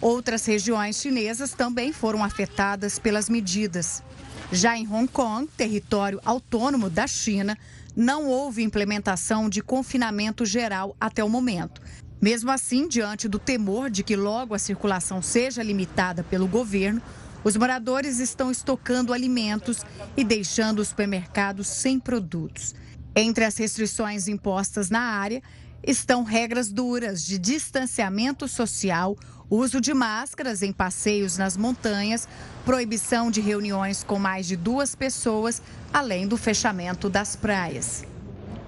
[0.00, 4.02] Outras regiões chinesas também foram afetadas pelas medidas.
[4.52, 7.56] Já em Hong Kong, território autônomo da China,
[7.96, 11.80] não houve implementação de confinamento geral até o momento.
[12.20, 17.02] Mesmo assim, diante do temor de que logo a circulação seja limitada pelo governo,
[17.42, 19.84] os moradores estão estocando alimentos
[20.16, 22.74] e deixando os supermercados sem produtos.
[23.14, 25.42] Entre as restrições impostas na área
[25.82, 29.16] estão regras duras de distanciamento social,
[29.50, 32.28] uso de máscaras em passeios nas montanhas,
[32.64, 35.62] proibição de reuniões com mais de duas pessoas,
[35.92, 38.04] além do fechamento das praias.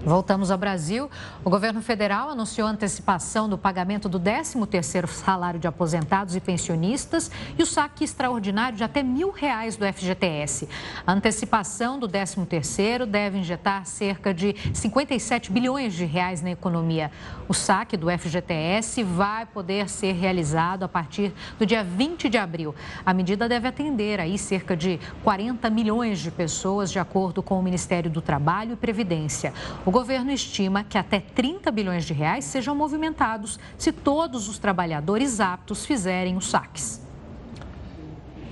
[0.04, 1.10] Voltamos ao Brasil.
[1.44, 7.62] O governo federal anunciou antecipação do pagamento do 13º salário de aposentados e pensionistas e
[7.64, 10.68] o saque extraordinário de até mil reais do FGTS.
[11.04, 17.10] A antecipação do 13º deve injetar cerca de 57 bilhões de reais na economia.
[17.48, 22.72] O saque do FGTS vai poder ser realizado a partir do dia 20 de abril.
[23.04, 27.62] A medida deve atender aí cerca de 40 milhões de pessoas, de acordo com o
[27.62, 29.52] Ministério do Trabalho e Previdência.
[29.88, 35.40] O governo estima que até 30 bilhões de reais sejam movimentados se todos os trabalhadores
[35.40, 37.00] aptos fizerem os saques.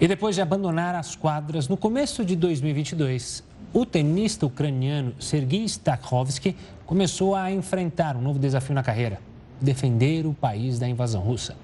[0.01, 3.45] E depois de abandonar as quadras no começo de 2022,
[3.75, 6.57] o tenista ucraniano Sergei Stakhovsky
[6.87, 9.21] começou a enfrentar um novo desafio na carreira:
[9.61, 11.55] defender o país da invasão russa.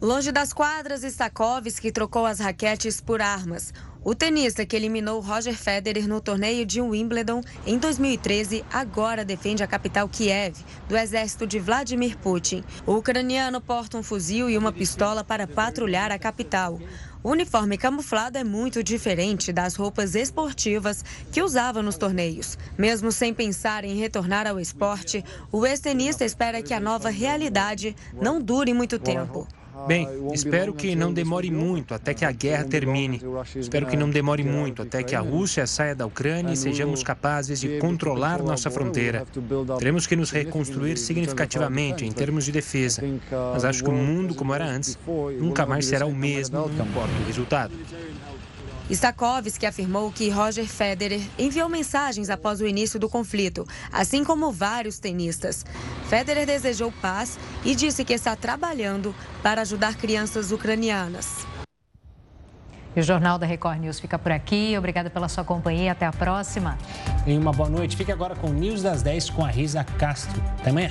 [0.00, 3.74] Longe das quadras, Stakhovsky trocou as raquetes por armas.
[4.08, 9.66] O tenista que eliminou Roger Federer no torneio de Wimbledon em 2013 agora defende a
[9.66, 10.54] capital Kiev,
[10.88, 12.62] do exército de Vladimir Putin.
[12.86, 16.78] O ucraniano porta um fuzil e uma pistola para patrulhar a capital.
[17.20, 22.56] O uniforme camuflado é muito diferente das roupas esportivas que usava nos torneios.
[22.78, 28.40] Mesmo sem pensar em retornar ao esporte, o ex-tenista espera que a nova realidade não
[28.40, 29.48] dure muito tempo.
[29.86, 33.20] Bem, espero que não demore muito até que a guerra termine.
[33.54, 37.60] Espero que não demore muito até que a Rússia saia da Ucrânia e sejamos capazes
[37.60, 39.26] de controlar nossa fronteira.
[39.78, 43.02] Teremos que nos reconstruir significativamente em termos de defesa.
[43.52, 44.98] Mas acho que o mundo como era antes
[45.38, 47.72] nunca mais será o mesmo, não importa o resultado.
[48.94, 54.98] Stakhovsky afirmou que Roger Federer enviou mensagens após o início do conflito, assim como vários
[54.98, 55.64] tenistas.
[56.08, 61.46] Federer desejou paz e disse que está trabalhando para ajudar crianças ucranianas.
[62.94, 64.74] E o Jornal da Record News fica por aqui.
[64.78, 65.92] Obrigada pela sua companhia.
[65.92, 66.78] Até a próxima.
[67.26, 67.94] E uma boa noite.
[67.94, 70.42] Fique agora com o News das 10 com a Risa Castro.
[70.58, 70.90] Até amanhã.